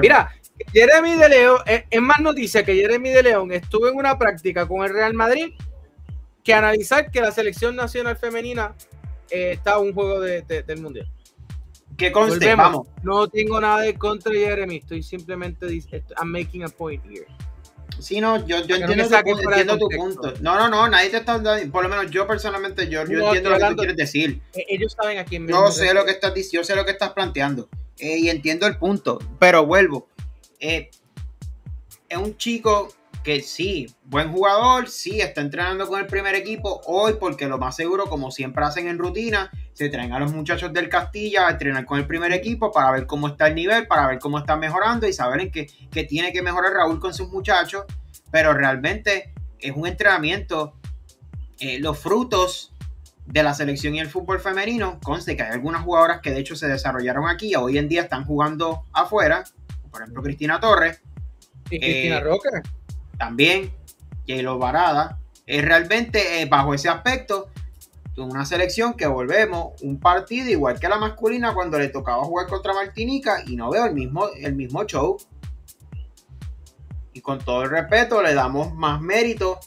[0.00, 0.34] Mira,
[0.72, 4.84] Jeremy de León, es, más noticia que Jeremy de León estuvo en una práctica con
[4.84, 5.52] el Real Madrid
[6.42, 8.74] que analizar que la selección nacional femenina
[9.30, 11.08] eh, está en un juego del Mundial.
[11.96, 12.88] Que conste, vamos.
[13.02, 15.66] No tengo nada de contra Jeremy, estoy simplemente
[16.18, 17.26] I'm making a point here.
[18.00, 20.34] Sí, no, yo, yo entiendo, tu, punto.
[20.40, 23.50] No, no, no, nadie te está dando, por lo menos yo personalmente, yo, yo entiendo
[23.50, 24.40] lo que tú quieres decir.
[24.54, 26.92] E-, ellos saben a quién me Yo sé lo que estás yo sé lo que
[26.92, 27.68] estás planteando.
[27.98, 30.08] Eh, y entiendo el punto, pero vuelvo.
[30.58, 30.90] Eh,
[32.08, 32.92] es un chico
[33.22, 37.76] que sí, buen jugador, sí, está entrenando con el primer equipo hoy porque lo más
[37.76, 41.84] seguro, como siempre hacen en rutina, se traen a los muchachos del Castilla a entrenar
[41.84, 45.06] con el primer equipo para ver cómo está el nivel, para ver cómo está mejorando
[45.06, 47.84] y saber en qué, tiene que mejorar Raúl con sus muchachos,
[48.30, 50.74] pero realmente es un entrenamiento,
[51.58, 52.72] eh, los frutos
[53.26, 56.56] de la selección y el fútbol femenino, conste que hay algunas jugadoras que de hecho
[56.56, 59.44] se desarrollaron aquí, hoy en día están jugando afuera,
[59.90, 61.02] por ejemplo Cristina Torres.
[61.70, 62.62] Y Cristina eh, Roca
[63.20, 63.72] también,
[64.26, 67.48] lo Varada, es realmente eh, bajo ese aspecto,
[68.16, 72.74] una selección que volvemos un partido igual que la masculina cuando le tocaba jugar contra
[72.74, 75.16] Martinica y no veo el mismo, el mismo show.
[77.12, 79.58] Y con todo el respeto le damos más mérito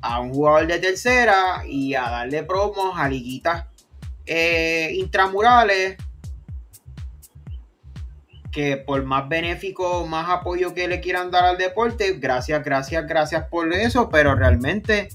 [0.00, 3.66] a un jugador de tercera y a darle promos a liguitas
[4.26, 5.96] eh, intramurales
[8.54, 13.48] que por más benéfico, más apoyo que le quieran dar al deporte, gracias, gracias, gracias
[13.48, 15.08] por eso, pero realmente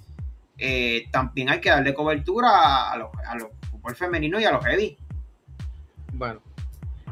[0.57, 4.65] eh, también hay que darle cobertura a los, a los fútbol femenino y a los
[4.65, 4.97] heavy.
[6.11, 6.41] Bueno,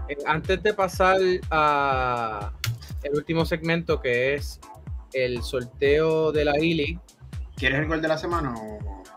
[0.10, 1.18] eh, antes de pasar
[1.50, 2.52] a
[3.04, 4.60] el último segmento que es
[5.14, 7.00] el sorteo de la e
[7.56, 8.54] ¿Quieres el gol de la semana?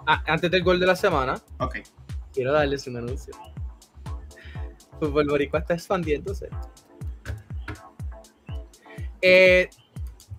[0.07, 1.43] Ah, antes del gol de la semana.
[1.59, 1.79] Ok.
[2.33, 3.35] Quiero darles un anuncio.
[5.01, 6.49] Fútbol Boricua está expandiéndose.
[9.23, 9.69] Eh,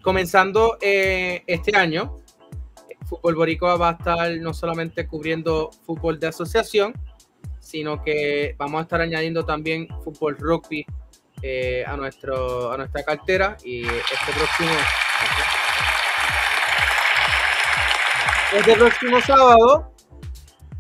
[0.02, 2.18] comenzando este año,
[3.12, 6.94] Fútbol Boricua va a estar no solamente cubriendo fútbol de asociación,
[7.60, 10.86] sino que vamos a estar añadiendo también fútbol rugby
[11.42, 14.70] eh, a, nuestro, a nuestra cartera y este próximo,
[18.58, 19.94] este próximo sábado,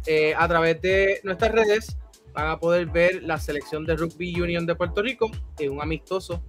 [0.05, 1.97] eh, a través de nuestras redes,
[2.31, 5.29] van a poder ver la selección de Rugby Union de Puerto Rico
[5.59, 6.43] en un amistoso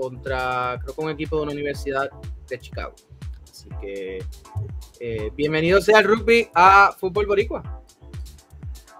[0.00, 2.10] contra, creo que un equipo de una universidad
[2.48, 2.94] de Chicago.
[3.50, 4.24] Así que
[5.00, 7.82] eh, bienvenido sea el rugby a Fútbol Boricua.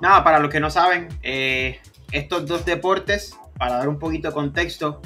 [0.01, 1.80] Nada, para los que no saben, eh,
[2.12, 5.01] estos dos deportes, para dar un poquito de contexto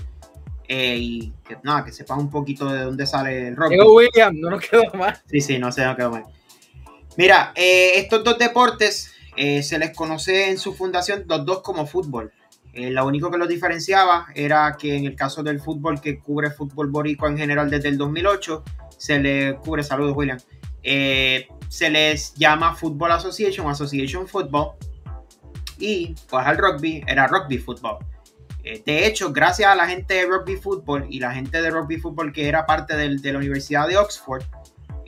[0.68, 3.80] eh, y que, nada, que sepan un poquito de dónde sale el rugby.
[3.80, 5.20] William, no nos quedó mal.
[5.26, 6.24] Sí, sí, no sé, no quedó mal.
[7.16, 12.32] Mira, estos dos deportes se les conoce en su fundación los dos como fútbol.
[12.72, 16.90] Lo único que los diferenciaba era que en el caso del fútbol que cubre fútbol
[16.90, 18.64] boricua en general desde el 2008,
[18.96, 20.38] se le cubre, saludos William,
[20.82, 24.72] eh, se les llama Football Association, Association Football,
[25.78, 27.98] y pues al rugby era rugby football.
[28.64, 31.98] Eh, de hecho, gracias a la gente de rugby football y la gente de rugby
[31.98, 34.44] football que era parte de la Universidad de Oxford,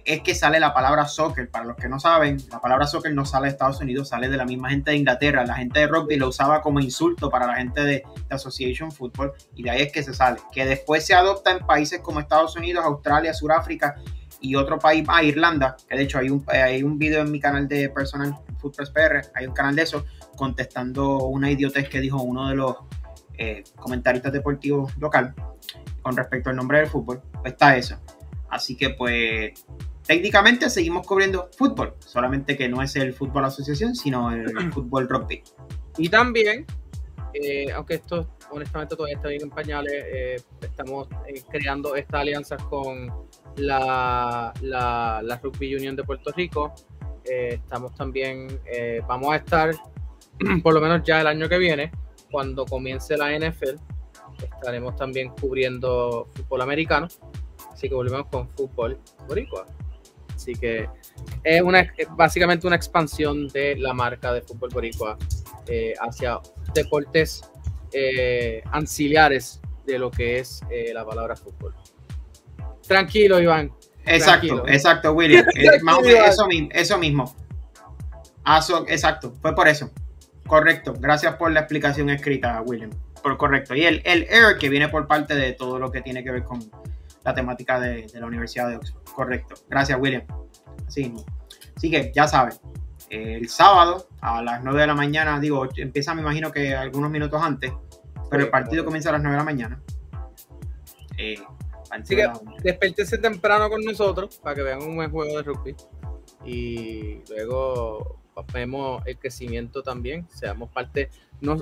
[0.05, 1.51] es que sale la palabra soccer.
[1.51, 4.37] Para los que no saben, la palabra soccer no sale de Estados Unidos, sale de
[4.37, 5.45] la misma gente de Inglaterra.
[5.45, 9.63] La gente de rugby lo usaba como insulto para la gente de, Association Football y
[9.63, 10.41] de ahí es que se sale.
[10.53, 13.95] Que después se adopta en países como Estados Unidos, Australia, Sudáfrica
[14.41, 17.41] y otro país, ah, Irlanda, que de hecho hay un, hay un video en mi
[17.41, 20.05] canal de personal, Footpress PR, hay un canal de eso,
[20.37, 22.77] contestando una idiotez que dijo uno de los
[23.39, 25.35] eh, comentaristas deportivos local
[26.03, 27.23] con respecto al nombre del fútbol.
[27.41, 27.99] Pues está eso.
[28.51, 29.65] Así que pues
[30.07, 35.43] técnicamente seguimos cubriendo fútbol, solamente que no es el fútbol asociación, sino el fútbol rugby.
[35.99, 36.67] Y también,
[37.33, 42.57] eh, aunque esto honestamente todavía está bien en pañales, eh, estamos eh, creando esta alianza
[42.57, 43.13] con
[43.57, 46.75] la, la, Rugby Union de Puerto Rico.
[47.25, 48.61] estamos también,
[49.09, 49.75] vamos a estar,
[50.63, 51.91] por lo menos ya el año que viene,
[52.31, 53.79] cuando comience la NFL,
[54.43, 57.09] estaremos también cubriendo fútbol americano.
[57.73, 59.67] Así que volvemos con fútbol boricua.
[60.45, 60.91] Así que
[61.43, 65.17] es una, básicamente una expansión de la marca de fútbol boricua
[65.67, 66.39] eh, hacia
[66.75, 67.51] deportes
[67.93, 71.75] eh, ancillares de lo que es eh, la palabra fútbol.
[72.87, 73.73] Tranquilo, Iván.
[74.05, 75.47] Exacto, exacto, William.
[75.55, 77.35] eso, eso, mismo.
[78.45, 79.91] Ah, exacto, fue por eso.
[80.47, 80.93] Correcto.
[80.99, 82.91] Gracias por la explicación escrita, William.
[83.23, 83.75] Por correcto.
[83.75, 86.43] Y el, el air que viene por parte de todo lo que tiene que ver
[86.43, 86.61] con
[87.25, 89.03] la temática de, la Universidad de Oxford.
[89.05, 89.55] Correcto.
[89.68, 90.22] Gracias, William.
[90.87, 91.12] Así,
[91.77, 92.55] Así que ya saben,
[93.11, 97.41] el sábado a las 9 de la mañana, digo, empieza me imagino que algunos minutos
[97.43, 97.72] antes,
[98.31, 99.83] pero el partido comienza a las 9 de la mañana.
[101.18, 101.37] Eh,
[101.91, 105.77] Así que temprano con nosotros para que vean un buen juego de rugby.
[106.45, 108.20] Y luego
[108.53, 111.11] vemos el crecimiento también, seamos parte,
[111.41, 111.57] no,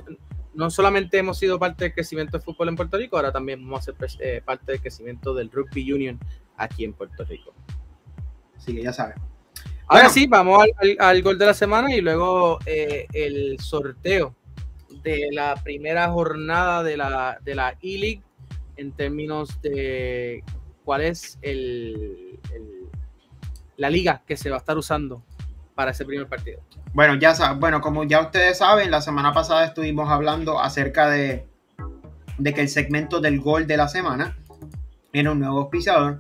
[0.55, 3.81] no solamente hemos sido parte del crecimiento del fútbol en Puerto Rico, ahora también vamos
[3.81, 6.19] a ser eh, parte del crecimiento del Rugby Union
[6.57, 7.55] aquí en Puerto Rico.
[8.57, 9.17] Así que ya saben.
[9.87, 10.65] Ahora sí, vamos
[10.99, 14.35] al, gol de la semana y luego eh, el sorteo
[15.03, 18.23] de la primera jornada de la, de la E-League
[18.77, 20.43] en términos de
[20.85, 22.39] cuál es el,
[23.77, 25.23] la liga que se va a estar usando
[25.75, 26.63] para ese primer partido.
[26.95, 31.47] Bueno, ya bueno, como ya ustedes saben, la semana pasada estuvimos hablando acerca de,
[32.37, 34.37] de que el segmento del gol de la semana
[35.11, 36.19] era un nuevo auspiciador,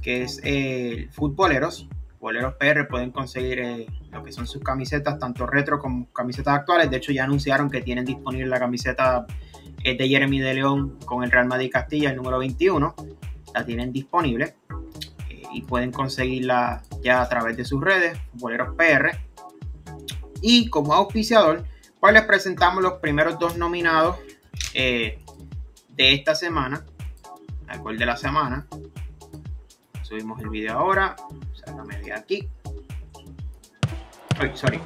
[0.00, 1.86] que es eh, Futboleros.
[2.18, 6.90] Futboleros PR pueden conseguir eh, lo que son sus camisetas, tanto retro como camisetas actuales.
[6.90, 9.26] De hecho, ya anunciaron que tienen disponible la camiseta
[9.84, 12.94] eh, de Jeremy de León con el Real Madrid Castilla, el número 21.
[13.54, 14.54] La tienen disponible
[15.52, 19.25] y pueden conseguirla ya a través de sus redes, Futboleros PR
[20.48, 21.64] Y como auspiciador,
[21.98, 24.16] pues les presentamos los primeros dos nominados
[24.74, 25.18] eh,
[25.88, 26.84] de esta semana,
[27.66, 28.64] al de la semana.
[30.02, 31.16] Subimos el video ahora,
[31.52, 32.48] sácame de aquí.
[34.38, 34.80] Ay, sorry.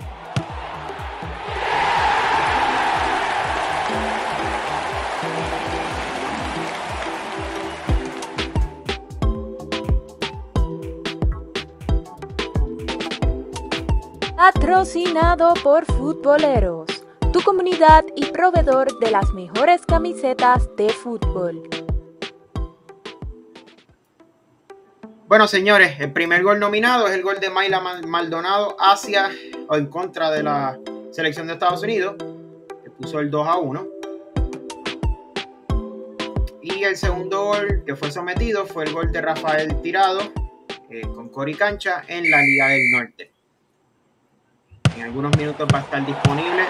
[14.41, 16.87] Patrocinado por Futboleros,
[17.31, 21.69] tu comunidad y proveedor de las mejores camisetas de fútbol.
[25.27, 29.31] Bueno, señores, el primer gol nominado es el gol de Mayla Maldonado hacia
[29.69, 30.79] o en contra de la
[31.11, 32.17] selección de Estados Unidos,
[32.83, 33.89] que puso el 2 a 1.
[36.63, 40.21] Y el segundo gol que fue sometido fue el gol de Rafael Tirado
[40.89, 43.40] eh, con Cori Cancha en la Liga del Norte.
[45.01, 46.67] En algunos minutos va a estar disponible.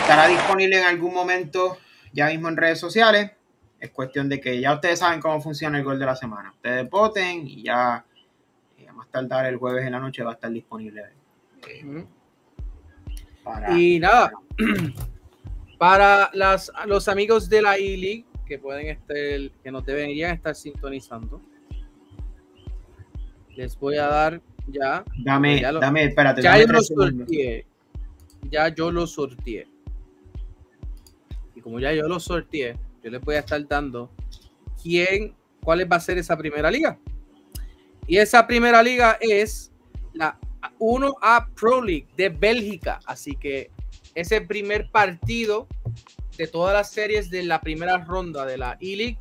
[0.00, 1.78] Estará disponible en algún momento
[2.12, 3.30] ya mismo en redes sociales.
[3.78, 6.50] Es cuestión de que ya ustedes saben cómo funciona el gol de la semana.
[6.50, 8.04] Ustedes voten y ya
[8.78, 11.04] eh, más tardar el jueves en la noche va a estar disponible.
[11.68, 12.04] Eh,
[13.76, 14.32] y nada,
[15.78, 19.16] para las, los amigos de la E-League que pueden estar,
[19.62, 21.40] que nos deberían estar sintonizando,
[23.56, 25.04] les voy a dar ya.
[25.24, 26.42] Dame, ya dame, espérate.
[26.42, 27.66] Ya dame yo lo sorteé.
[28.50, 29.66] Ya yo lo sorteé.
[31.54, 34.10] Y como ya yo lo sorteé, yo les voy a estar dando
[34.82, 36.98] quién, cuál va a ser esa primera liga.
[38.06, 39.72] Y esa primera liga es
[40.12, 40.38] la
[40.78, 43.00] 1A Pro League de Bélgica.
[43.06, 43.70] Así que
[44.14, 45.66] ese primer partido
[46.36, 49.18] de todas las series de la primera ronda de la E-League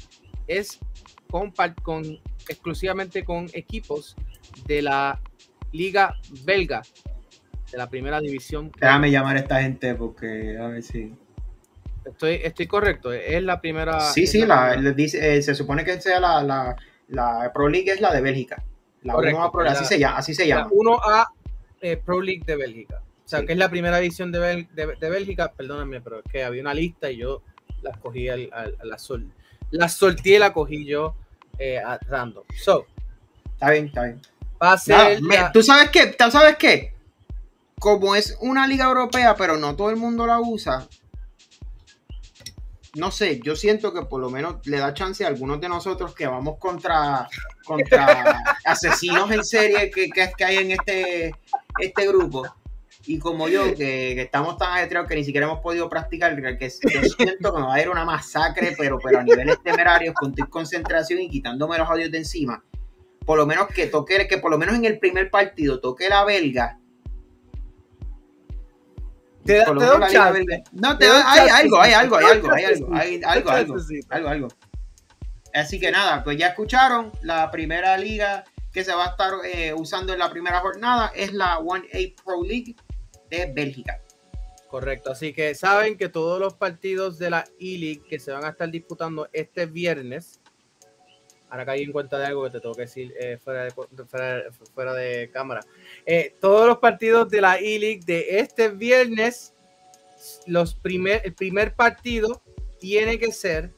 [0.47, 0.79] es
[1.33, 2.03] con, con
[2.47, 4.15] exclusivamente con equipos
[4.67, 5.19] de la
[5.71, 6.15] liga
[6.45, 6.83] belga
[7.71, 8.71] de la primera división.
[8.79, 11.11] Déjame llamar a esta gente porque a ver si.
[12.05, 13.99] Estoy, estoy correcto, es la primera.
[13.99, 16.75] Sí, sí, la, dice, eh, se supone que sea la, la,
[17.07, 18.63] la Pro League es la de Bélgica.
[19.01, 20.17] La Correcto, 1A Pro League, así se llama.
[20.17, 20.69] Así se la llama.
[20.69, 21.27] 1A
[21.81, 23.01] eh, Pro League de Bélgica.
[23.25, 23.45] O sea, Sí.
[23.47, 25.51] que es la primera división de, Bel- de, de Bélgica.
[25.51, 27.41] Perdónenme, pero es que había una lista y yo
[27.81, 29.31] la cogí al, al- a la sol.
[29.71, 31.15] La solté y la cogí yo
[31.57, 32.43] eh, random.
[32.61, 32.85] So,
[33.53, 34.21] Está bien, está bien.
[34.61, 34.95] va a ser.
[34.97, 36.07] Nada, me- la- ¿Tú sabes qué?
[36.07, 36.93] ¿Tú sabes qué?
[37.79, 40.87] Como es una liga europea, pero no todo el mundo la usa.
[42.95, 46.13] No sé, yo siento que por lo menos le da chance a algunos de nosotros
[46.13, 47.27] que vamos contra,
[47.65, 51.35] contra asesinos en serie que, que, que hay en este,
[51.79, 52.45] este grupo.
[53.05, 56.69] Y como yo, que, que estamos tan ajetreados que ni siquiera hemos podido practicar, que
[56.69, 60.33] yo siento que me va a ir una masacre, pero, pero a niveles temerarios, con
[60.33, 62.63] tu concentración y quitándome los audios de encima
[63.25, 66.23] por lo menos que toque, que por lo menos en el primer partido toque la
[66.23, 66.79] belga.
[69.45, 70.63] te da, te da un chance.
[70.71, 73.49] No, Te te da hay algo, hay algo, hay algo, hay algo, hay algo,
[74.09, 74.47] algo, algo.
[75.53, 79.73] Así que nada, pues ya escucharon, la primera liga que se va a estar eh,
[79.73, 82.75] usando en la primera jornada es la 1A Pro League
[83.53, 83.99] Bélgica.
[84.73, 88.49] Correcto, así que saben que todos los partidos de la E-League que se van a
[88.49, 90.41] estar disputando este viernes,
[91.49, 93.71] ahora caí en cuenta de algo que te tengo que decir eh, fuera, de,
[94.73, 95.61] fuera, de cámara,
[96.07, 99.53] Eh, todos los partidos de la E-League de este viernes,
[100.47, 102.41] los primer, el primer partido
[102.79, 103.69] tiene que ser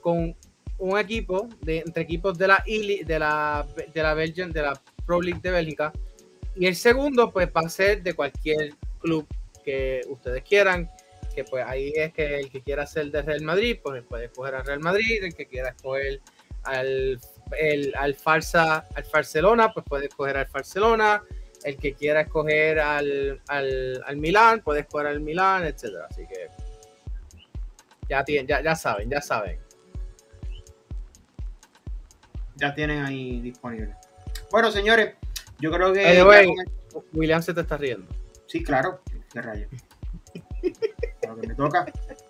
[0.00, 0.36] con
[0.78, 4.82] un equipo, de, entre equipos de la E-League, de la, de la Belgian, de la
[5.06, 5.92] Pro League de Bélgica,
[6.56, 9.26] y el segundo pues va a ser de cualquier club
[9.64, 10.90] que ustedes quieran,
[11.34, 14.54] que pues ahí es que el que quiera ser de Real Madrid, pues puede escoger
[14.54, 16.20] al Real Madrid, el que quiera escoger
[16.64, 17.20] al,
[17.58, 21.22] el, al Farsa, al Barcelona, pues puede escoger al Barcelona,
[21.64, 26.06] el que quiera escoger al, al, al Milán, puede escoger al Milán, etcétera.
[26.10, 26.48] Así que
[28.08, 29.58] ya, tienen, ya, ya saben, ya saben.
[32.56, 33.94] Ya tienen ahí disponible.
[34.50, 35.14] Bueno, señores,
[35.58, 36.54] yo creo que.
[37.12, 38.06] William se te está riendo.
[38.52, 39.00] Sí, claro.
[39.32, 39.66] ¿Qué rayo?
[41.26, 41.86] Lo que me toca.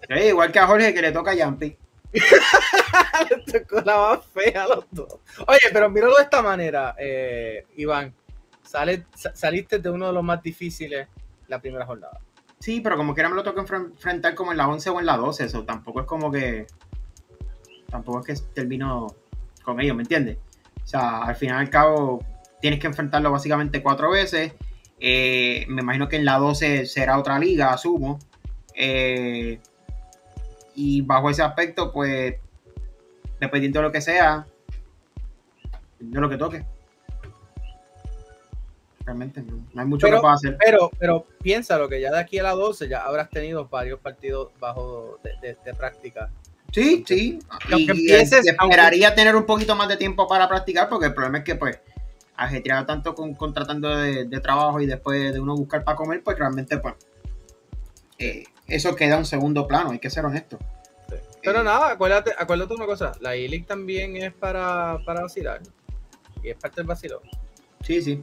[0.08, 1.76] Sí, igual que a Jorge que le toca a Yampi.
[3.30, 5.16] Le tocó la más fea a los dos.
[5.48, 8.14] Oye, pero míralo de esta manera, eh, Iván.
[8.62, 11.08] Sale, sa- saliste de uno de los más difíciles
[11.48, 12.20] la primera jornada.
[12.60, 15.06] Sí, pero como quiera me lo toca enfren- enfrentar como en la 11 o en
[15.06, 15.44] la 12.
[15.46, 16.68] Eso tampoco es como que.
[17.90, 19.08] Tampoco es que termino
[19.64, 20.38] con ellos, ¿me entiendes?
[20.84, 22.24] O sea, al final y al cabo
[22.60, 24.52] tienes que enfrentarlo básicamente cuatro veces.
[25.04, 28.20] Eh, me imagino que en la 12 será otra liga, asumo.
[28.74, 29.58] Eh,
[30.76, 32.36] y bajo ese aspecto, pues,
[33.40, 34.46] dependiendo de lo que sea,
[35.98, 36.64] de lo que toque.
[39.04, 40.56] Realmente no, no hay mucho Pero- que pueda hacer.
[40.64, 44.50] Pero, pero piénsalo que ya de aquí a la 12 ya habrás tenido varios partidos
[44.60, 46.30] bajo de, de- de práctica.
[46.70, 47.40] Sí, sí.
[47.76, 51.38] Y, empieces, eh, esperaría tener un poquito más de tiempo para practicar, porque el problema
[51.38, 51.80] es que, pues,
[52.36, 56.22] ajetreado tanto con, con tratando de, de trabajo y después de uno buscar para comer,
[56.22, 56.94] pues realmente, pues,
[58.18, 60.58] eh, eso queda en segundo plano, hay que ser honesto.
[61.08, 61.16] Sí.
[61.42, 65.60] Pero nada, acuérdate, acuérdate una cosa, la E-League también es para, para vacilar.
[66.42, 67.20] Y es parte del vacilón.
[67.82, 68.22] Sí, sí.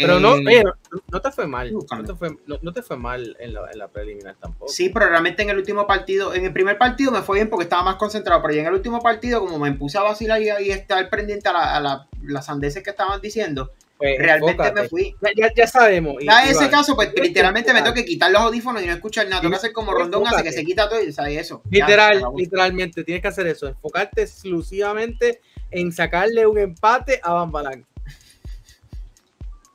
[0.00, 0.72] Pero no, Eh, oye, no,
[1.10, 1.72] no te fue mal.
[1.72, 4.72] No te fue, no, no te fue mal en la, en la preliminar tampoco.
[4.72, 7.64] Sí, pero realmente en el último partido, en el primer partido me fue bien porque
[7.64, 10.46] estaba más concentrado, pero ya en el último partido, como me puse a vacilar y,
[10.66, 14.82] y estar pendiente a, la- a la- las sandeces que estaban diciendo, Pues, realmente enfócate.
[14.82, 15.14] me fui.
[15.56, 16.16] Ya, sabemos.
[16.24, 19.26] Ya en ese caso, pues literalmente me tengo que quitar los audífonos y no escuchar
[19.28, 19.40] nada.
[19.42, 20.56] Tengo que hacer como Rondón hace que Enfócate.
[20.56, 21.62] se quita todo y sabe eso.
[21.70, 23.66] Literal, literalmente, tienes que hacer eso.
[23.68, 25.40] Enfocarte exclusivamente
[25.70, 27.86] en sacarle un empate a Bambalán.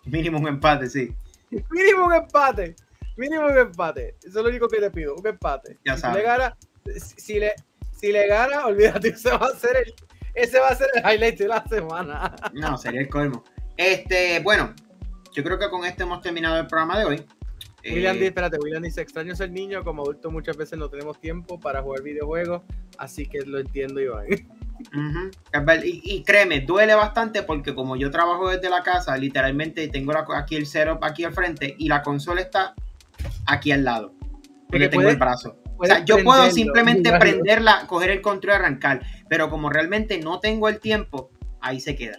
[0.06, 1.14] Mínimo un empate, sí.
[1.72, 2.76] Mínimo un empate.
[3.18, 4.16] Mínimo un empate.
[4.20, 5.78] Eso es lo único que te pido, un empate.
[5.86, 6.58] Ya si le gana,
[7.18, 7.54] si- le,
[7.92, 9.94] si le gana, olvídate, ese va a ser el,
[10.34, 12.36] ese va a ser el highlight de la semana.
[12.54, 13.44] No, sería el colmo.
[13.78, 14.74] Este, bueno,
[15.34, 17.26] yo creo que con esto hemos terminado el programa de hoy.
[17.84, 21.20] William Eh, dice, espérate, William dice, extraño ser niño, como adulto muchas veces no tenemos
[21.22, 22.64] tiempo para jugar videojuegos,
[22.98, 24.26] así que lo entiendo, Iván.
[25.52, 29.88] Es ver- Y, y créeme, duele bastante porque como yo trabajo desde la casa, literalmente
[29.88, 32.76] tengo la- aquí el setup aquí al frente y la consola está
[33.46, 34.14] aquí al lado.
[34.68, 35.58] Porque tengo puedes- el brazo.
[35.78, 40.40] O sea, yo puedo simplemente prenderla, coger el control y arrancar, pero como realmente no
[40.40, 42.18] tengo el tiempo, ahí se queda.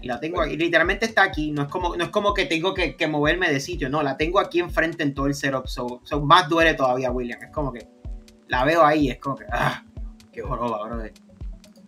[0.00, 2.72] Y la tengo ahí, literalmente está aquí, no es como, no es como que tengo
[2.74, 6.00] que, que moverme de sitio, no, la tengo aquí enfrente en todo el setup, so,
[6.04, 7.88] so más duele todavía, William, es como que
[8.46, 9.84] la veo ahí, es como que, ah,
[10.30, 11.12] qué joroba, brother.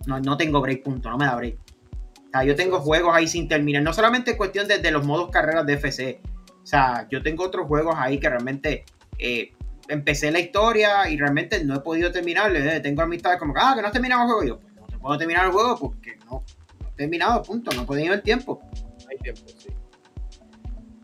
[0.07, 1.57] No, no tengo break, punto, no me da break.
[1.57, 5.31] O sea, yo tengo juegos ahí sin terminar, no solamente es cuestión de, los modos
[5.31, 6.21] carreras de FC,
[6.63, 8.85] o sea, yo tengo otros juegos ahí que realmente
[9.19, 9.53] eh,
[9.89, 12.59] empecé la historia y realmente no he podido terminarlo.
[12.59, 14.45] eh, Tengo amistades como ah, que no has terminado el juego.
[14.45, 16.45] Yo, pues no te puedo terminar el juego porque no,
[16.81, 17.73] no he terminado, punto.
[17.73, 18.61] No he tenido el tiempo.
[19.09, 19.71] Hay tiempo, sí.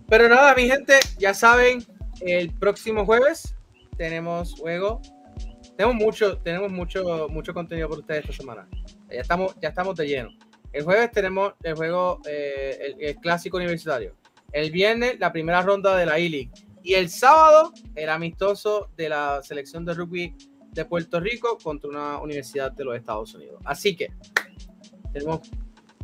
[0.09, 1.85] Pero nada, mi gente, ya saben,
[2.21, 3.57] el próximo jueves
[3.97, 5.01] tenemos juego.
[5.77, 8.69] Tenemos mucho, tenemos mucho, mucho contenido por ustedes esta semana.
[9.11, 10.31] Ya estamos, ya estamos de lleno.
[10.73, 14.15] El jueves tenemos el juego, eh, el, el clásico universitario.
[14.53, 16.51] El viernes, la primera ronda de la E-League.
[16.83, 20.37] Y el sábado, el amistoso de la selección de rugby
[20.77, 23.61] de Puerto Rico contra una universidad de los Estados Unidos.
[23.65, 24.13] Así que
[25.13, 25.41] tenemos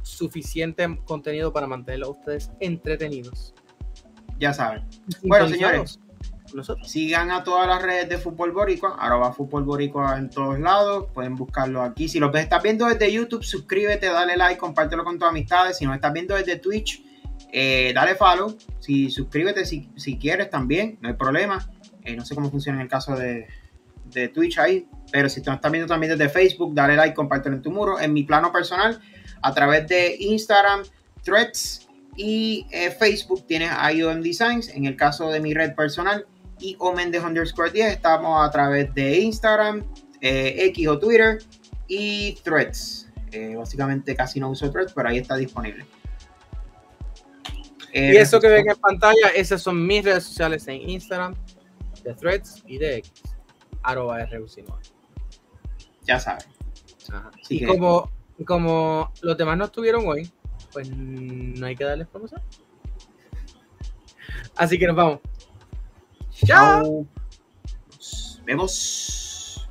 [0.02, 3.54] suficiente contenido para mantenerlos a ustedes entretenidos.
[4.38, 4.84] Ya saben.
[5.22, 5.86] Bueno, con
[6.84, 11.34] Sigan a todas las redes de Fútbol Boricua, arroba Fútbol Boricua en todos lados, pueden
[11.34, 12.08] buscarlo aquí.
[12.08, 15.78] Si lo estás viendo desde YouTube, suscríbete, dale like, compártelo con tus amistades.
[15.78, 17.02] Si nos estás viendo desde Twitch,
[17.52, 18.56] eh, dale follow.
[18.78, 21.68] Si suscríbete si, si quieres también, no hay problema.
[22.04, 23.46] Eh, no sé cómo funciona en el caso de,
[24.06, 27.62] de Twitch ahí, pero si nos estás viendo también desde Facebook, dale like, compártelo en
[27.62, 28.00] tu muro.
[28.00, 29.00] En mi plano personal,
[29.42, 30.82] a través de Instagram,
[31.22, 34.68] Threads y eh, Facebook tienes IOM Designs.
[34.68, 36.26] En el caso de mi red personal,
[36.62, 37.92] y Omendez underscore 10.
[37.94, 39.82] Estamos a través de Instagram,
[40.20, 41.38] eh, X o Twitter
[41.88, 43.08] y Threads.
[43.32, 45.84] Eh, básicamente casi no uso Threads, pero ahí está disponible.
[47.92, 51.34] Eh, Y eso que ven en pantalla, esas son mis redes sociales en Instagram,
[52.04, 53.12] de Threads y de X.
[53.82, 54.78] Arroba RUCinoa.
[56.04, 56.46] Ya saben.
[57.48, 58.10] Y que- como,
[58.46, 60.30] como los demás no estuvieron hoy,
[60.72, 62.40] pues no hay que darles promoción.
[64.56, 65.20] Así que nos vamos.
[66.44, 67.06] ¡Chao!
[67.88, 69.68] Nos vemos.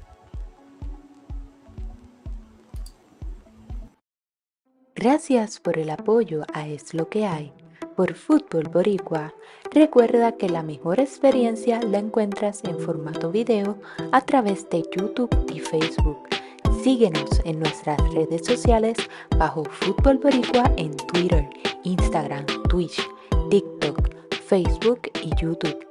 [4.96, 7.52] Gracias por el apoyo a Es lo que hay.
[7.96, 9.34] Por Fútbol Boricua,
[9.72, 13.78] recuerda que la mejor experiencia la encuentras en formato video
[14.12, 16.30] a través de YouTube y Facebook.
[16.84, 18.98] Síguenos en nuestras redes sociales
[19.38, 21.50] bajo Fútbol Boricua en Twitter,
[21.84, 23.02] Instagram, Twitch,
[23.50, 24.10] TikTok,
[24.46, 25.91] Facebook y YouTube.